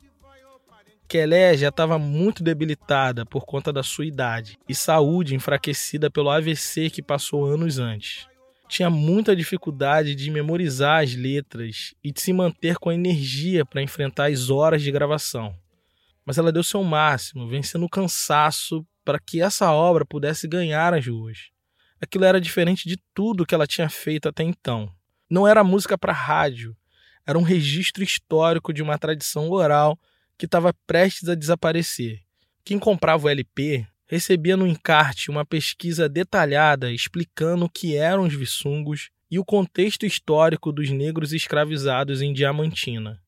Kelé 1.07 1.55
já 1.59 1.68
estava 1.68 1.99
muito 1.99 2.42
debilitada 2.42 3.26
por 3.26 3.45
conta 3.45 3.70
da 3.70 3.82
sua 3.82 4.07
idade 4.07 4.59
e 4.66 4.74
saúde 4.74 5.34
enfraquecida 5.34 6.11
pelo 6.11 6.30
AVC 6.30 6.88
que 6.88 7.03
passou 7.03 7.45
anos 7.45 7.78
antes. 7.78 8.26
Tinha 8.75 8.91
muita 8.91 9.37
dificuldade 9.37 10.16
de 10.16 10.29
memorizar 10.33 11.05
as 11.05 11.14
letras 11.14 11.95
e 12.03 12.11
de 12.11 12.20
se 12.20 12.33
manter 12.33 12.77
com 12.77 12.91
energia 12.91 13.64
para 13.64 13.81
enfrentar 13.81 14.33
as 14.33 14.51
horas 14.51 14.83
de 14.83 14.91
gravação. 14.91 15.57
mas 16.27 16.39
ela 16.39 16.51
deu 16.51 16.64
seu 16.64 16.83
máximo, 16.83 17.47
vencendo 17.47 17.85
o 17.85 17.89
cansaço 17.89 18.85
para 19.05 19.20
que 19.20 19.41
essa 19.41 19.70
obra 19.70 20.05
pudesse 20.05 20.49
ganhar 20.49 20.93
as 20.93 21.07
ruas. 21.07 21.51
Aquilo 22.01 22.25
era 22.25 22.41
diferente 22.41 22.89
de 22.89 22.97
tudo 23.14 23.47
que 23.47 23.55
ela 23.55 23.64
tinha 23.64 23.89
feito 23.89 24.29
até 24.29 24.43
então. 24.43 24.93
Não 25.31 25.47
era 25.47 25.62
música 25.62 25.97
para 25.97 26.12
rádio, 26.12 26.77
era 27.25 27.39
um 27.39 27.43
registro 27.43 28.03
histórico 28.03 28.72
de 28.72 28.83
uma 28.83 28.99
tradição 28.99 29.51
oral 29.51 29.97
que 30.37 30.47
estava 30.47 30.75
prestes 30.85 31.29
a 31.29 31.37
desaparecer. 31.37 32.22
Quem 32.64 32.81
comprava 32.81 33.27
o 33.27 33.31
LP 33.31 33.87
recebia 34.07 34.57
no 34.57 34.67
encarte 34.67 35.31
uma 35.31 35.45
pesquisa 35.45 36.09
detalhada 36.09 36.93
explicando 36.93 37.65
o 37.65 37.71
que 37.71 37.97
eram 37.97 38.25
os 38.25 38.35
viçungos 38.35 39.11
e 39.31 39.39
o 39.39 39.45
contexto 39.45 40.05
histórico 40.07 40.71
dos 40.71 40.91
negros 40.91 41.33
escravizados 41.33 42.23
em 42.23 42.33
Diamantina. 42.33 43.21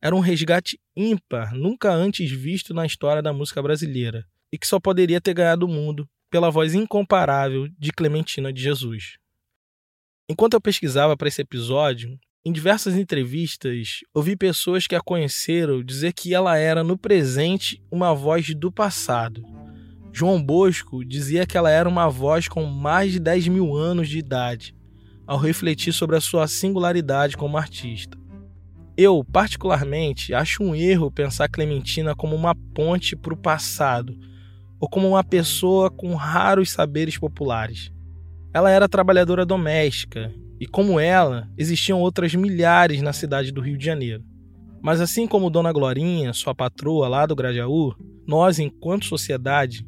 Era 0.00 0.14
um 0.14 0.20
resgate 0.20 0.78
ímpar, 0.94 1.54
nunca 1.54 1.90
antes 1.92 2.30
visto 2.30 2.72
na 2.72 2.86
história 2.86 3.22
da 3.22 3.32
música 3.32 3.62
brasileira, 3.62 4.26
e 4.52 4.58
que 4.58 4.66
só 4.66 4.78
poderia 4.78 5.20
ter 5.20 5.34
ganhado 5.34 5.66
o 5.66 5.68
mundo 5.68 6.08
pela 6.30 6.50
voz 6.50 6.74
incomparável 6.74 7.68
de 7.78 7.92
Clementina 7.92 8.52
de 8.52 8.62
Jesus. 8.62 9.16
Enquanto 10.28 10.54
eu 10.54 10.60
pesquisava 10.60 11.16
para 11.16 11.28
esse 11.28 11.42
episódio, 11.42 12.18
em 12.44 12.52
diversas 12.52 12.94
entrevistas, 12.94 14.00
ouvi 14.14 14.36
pessoas 14.36 14.86
que 14.86 14.94
a 14.94 15.00
conheceram 15.00 15.82
dizer 15.82 16.12
que 16.12 16.32
ela 16.34 16.56
era, 16.56 16.84
no 16.84 16.96
presente, 16.96 17.82
uma 17.90 18.14
voz 18.14 18.54
do 18.54 18.70
passado. 18.70 19.55
João 20.18 20.42
Bosco 20.42 21.04
dizia 21.04 21.44
que 21.44 21.58
ela 21.58 21.70
era 21.70 21.86
uma 21.86 22.08
voz 22.08 22.48
com 22.48 22.64
mais 22.64 23.12
de 23.12 23.20
10 23.20 23.48
mil 23.48 23.76
anos 23.76 24.08
de 24.08 24.16
idade, 24.16 24.74
ao 25.26 25.36
refletir 25.36 25.92
sobre 25.92 26.16
a 26.16 26.22
sua 26.22 26.48
singularidade 26.48 27.36
como 27.36 27.58
artista. 27.58 28.16
Eu, 28.96 29.22
particularmente, 29.22 30.32
acho 30.32 30.62
um 30.62 30.74
erro 30.74 31.10
pensar 31.10 31.50
Clementina 31.50 32.14
como 32.14 32.34
uma 32.34 32.54
ponte 32.54 33.14
para 33.14 33.34
o 33.34 33.36
passado 33.36 34.18
ou 34.80 34.88
como 34.88 35.06
uma 35.06 35.22
pessoa 35.22 35.90
com 35.90 36.14
raros 36.14 36.70
saberes 36.70 37.18
populares. 37.18 37.92
Ela 38.54 38.70
era 38.70 38.88
trabalhadora 38.88 39.44
doméstica 39.44 40.32
e, 40.58 40.66
como 40.66 40.98
ela, 40.98 41.46
existiam 41.58 42.00
outras 42.00 42.34
milhares 42.34 43.02
na 43.02 43.12
cidade 43.12 43.52
do 43.52 43.60
Rio 43.60 43.76
de 43.76 43.84
Janeiro. 43.84 44.24
Mas 44.80 44.98
assim 44.98 45.26
como 45.26 45.50
Dona 45.50 45.74
Glorinha, 45.74 46.32
sua 46.32 46.54
patroa 46.54 47.06
lá 47.06 47.26
do 47.26 47.36
Grajaú, 47.36 47.94
nós, 48.26 48.58
enquanto 48.58 49.04
sociedade, 49.04 49.84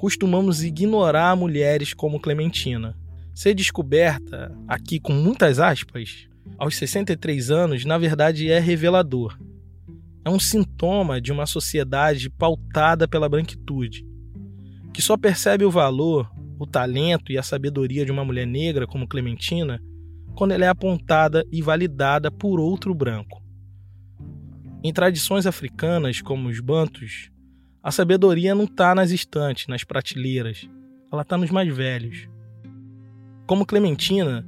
costumamos 0.00 0.62
ignorar 0.64 1.36
mulheres 1.36 1.92
como 1.92 2.18
Clementina. 2.18 2.96
Ser 3.34 3.52
descoberta, 3.52 4.50
aqui 4.66 4.98
com 4.98 5.12
muitas 5.12 5.60
aspas, 5.60 6.26
aos 6.56 6.74
63 6.76 7.50
anos, 7.50 7.84
na 7.84 7.98
verdade 7.98 8.50
é 8.50 8.58
revelador. 8.58 9.38
É 10.24 10.30
um 10.30 10.40
sintoma 10.40 11.20
de 11.20 11.30
uma 11.30 11.44
sociedade 11.44 12.30
pautada 12.30 13.06
pela 13.06 13.28
branquitude, 13.28 14.06
que 14.90 15.02
só 15.02 15.18
percebe 15.18 15.66
o 15.66 15.70
valor, 15.70 16.32
o 16.58 16.66
talento 16.66 17.30
e 17.30 17.36
a 17.36 17.42
sabedoria 17.42 18.02
de 18.02 18.10
uma 18.10 18.24
mulher 18.24 18.46
negra 18.46 18.86
como 18.86 19.06
Clementina 19.06 19.82
quando 20.34 20.52
ela 20.52 20.64
é 20.64 20.68
apontada 20.68 21.44
e 21.52 21.60
validada 21.60 22.30
por 22.30 22.58
outro 22.58 22.94
branco. 22.94 23.42
Em 24.82 24.94
tradições 24.94 25.44
africanas, 25.44 26.22
como 26.22 26.48
os 26.48 26.58
bantus, 26.58 27.30
a 27.82 27.90
sabedoria 27.90 28.54
não 28.54 28.64
está 28.64 28.94
nas 28.94 29.10
estantes, 29.10 29.66
nas 29.66 29.84
prateleiras, 29.84 30.68
ela 31.10 31.22
está 31.22 31.38
nos 31.38 31.50
mais 31.50 31.74
velhos. 31.74 32.28
Como 33.46 33.64
Clementina, 33.66 34.46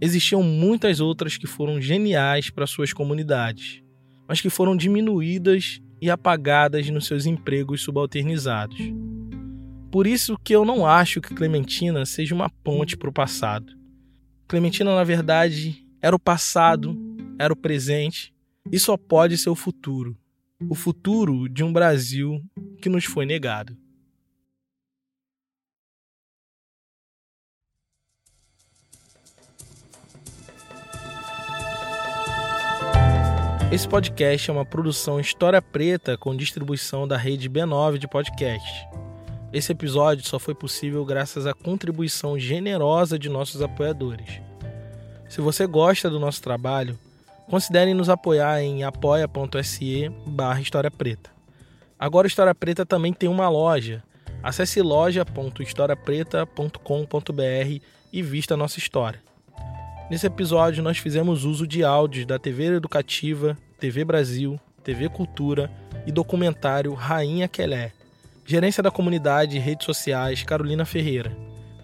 existiam 0.00 0.42
muitas 0.42 1.00
outras 1.00 1.36
que 1.36 1.46
foram 1.46 1.80
geniais 1.80 2.50
para 2.50 2.66
suas 2.66 2.92
comunidades, 2.92 3.82
mas 4.26 4.40
que 4.40 4.50
foram 4.50 4.76
diminuídas 4.76 5.80
e 6.00 6.10
apagadas 6.10 6.90
nos 6.90 7.06
seus 7.06 7.26
empregos 7.26 7.82
subalternizados. 7.82 8.78
Por 9.90 10.06
isso 10.06 10.36
que 10.42 10.54
eu 10.54 10.64
não 10.64 10.84
acho 10.84 11.20
que 11.20 11.32
Clementina 11.34 12.04
seja 12.04 12.34
uma 12.34 12.50
ponte 12.50 12.96
para 12.96 13.08
o 13.08 13.12
passado. 13.12 13.72
Clementina, 14.48 14.94
na 14.94 15.04
verdade, 15.04 15.86
era 16.02 16.14
o 16.16 16.18
passado, 16.18 16.98
era 17.38 17.52
o 17.52 17.56
presente 17.56 18.34
e 18.70 18.78
só 18.78 18.96
pode 18.96 19.38
ser 19.38 19.50
o 19.50 19.54
futuro. 19.54 20.18
O 20.68 20.74
futuro 20.74 21.48
de 21.48 21.62
um 21.62 21.72
Brasil 21.72 22.42
que 22.80 22.88
nos 22.88 23.04
foi 23.04 23.26
negado. 23.26 23.76
Esse 33.72 33.88
podcast 33.88 34.48
é 34.48 34.52
uma 34.52 34.64
produção 34.64 35.18
História 35.18 35.60
Preta 35.60 36.16
com 36.16 36.36
distribuição 36.36 37.08
da 37.08 37.16
rede 37.16 37.50
B9 37.50 37.98
de 37.98 38.06
podcast. 38.06 38.86
Esse 39.52 39.72
episódio 39.72 40.24
só 40.24 40.38
foi 40.38 40.54
possível 40.54 41.04
graças 41.04 41.46
à 41.46 41.52
contribuição 41.52 42.38
generosa 42.38 43.18
de 43.18 43.28
nossos 43.28 43.60
apoiadores. 43.62 44.40
Se 45.28 45.40
você 45.40 45.66
gosta 45.66 46.08
do 46.08 46.20
nosso 46.20 46.40
trabalho, 46.40 46.98
considere 47.48 47.94
nos 47.94 48.08
apoiar 48.08 48.62
em 48.62 48.84
apoia.se 48.84 50.08
barra 50.26 50.60
História 50.60 50.90
Preta. 50.90 51.30
Agora 51.98 52.26
História 52.26 52.54
Preta 52.54 52.86
também 52.86 53.12
tem 53.12 53.28
uma 53.28 53.48
loja. 53.48 54.02
Acesse 54.42 54.82
loja.historiapreta.com.br 54.82 57.80
e 58.12 58.22
vista 58.22 58.54
a 58.54 58.56
nossa 58.56 58.78
história. 58.78 59.22
Nesse 60.10 60.26
episódio 60.26 60.82
nós 60.82 60.98
fizemos 60.98 61.44
uso 61.44 61.66
de 61.66 61.82
áudios 61.82 62.26
da 62.26 62.38
TV 62.38 62.66
Educativa, 62.66 63.56
TV 63.80 64.04
Brasil, 64.04 64.60
TV 64.82 65.08
Cultura 65.08 65.70
e 66.06 66.12
documentário 66.12 66.92
Rainha 66.92 67.48
Quelé, 67.48 67.92
Gerência 68.46 68.82
da 68.82 68.90
Comunidade 68.90 69.56
e 69.56 69.60
Redes 69.60 69.86
Sociais, 69.86 70.42
Carolina 70.42 70.84
Ferreira. 70.84 71.34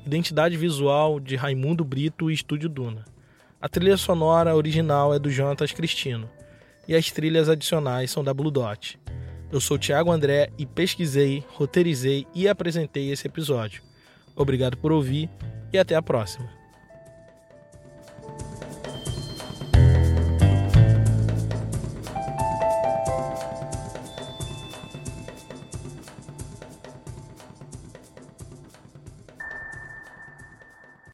Identidade 0.04 0.54
visual 0.56 1.18
de 1.18 1.36
Raimundo 1.36 1.82
Brito 1.82 2.30
e 2.30 2.34
Estúdio 2.34 2.68
Duna. 2.68 3.06
A 3.60 3.68
trilha 3.68 3.98
sonora 3.98 4.56
original 4.56 5.12
é 5.12 5.18
do 5.18 5.30
Jonatas 5.30 5.70
Cristino. 5.70 6.30
E 6.88 6.94
as 6.94 7.10
trilhas 7.10 7.46
adicionais 7.46 8.10
são 8.10 8.24
da 8.24 8.32
Blue 8.32 8.50
Dot. 8.50 8.98
Eu 9.52 9.60
sou 9.60 9.78
Thiago 9.78 10.10
André 10.10 10.48
e 10.56 10.64
pesquisei, 10.64 11.44
roteirizei 11.50 12.26
e 12.34 12.48
apresentei 12.48 13.10
esse 13.10 13.26
episódio. 13.26 13.82
Obrigado 14.34 14.78
por 14.78 14.92
ouvir 14.92 15.28
e 15.70 15.78
até 15.78 15.94
a 15.94 16.00
próxima. 16.00 16.59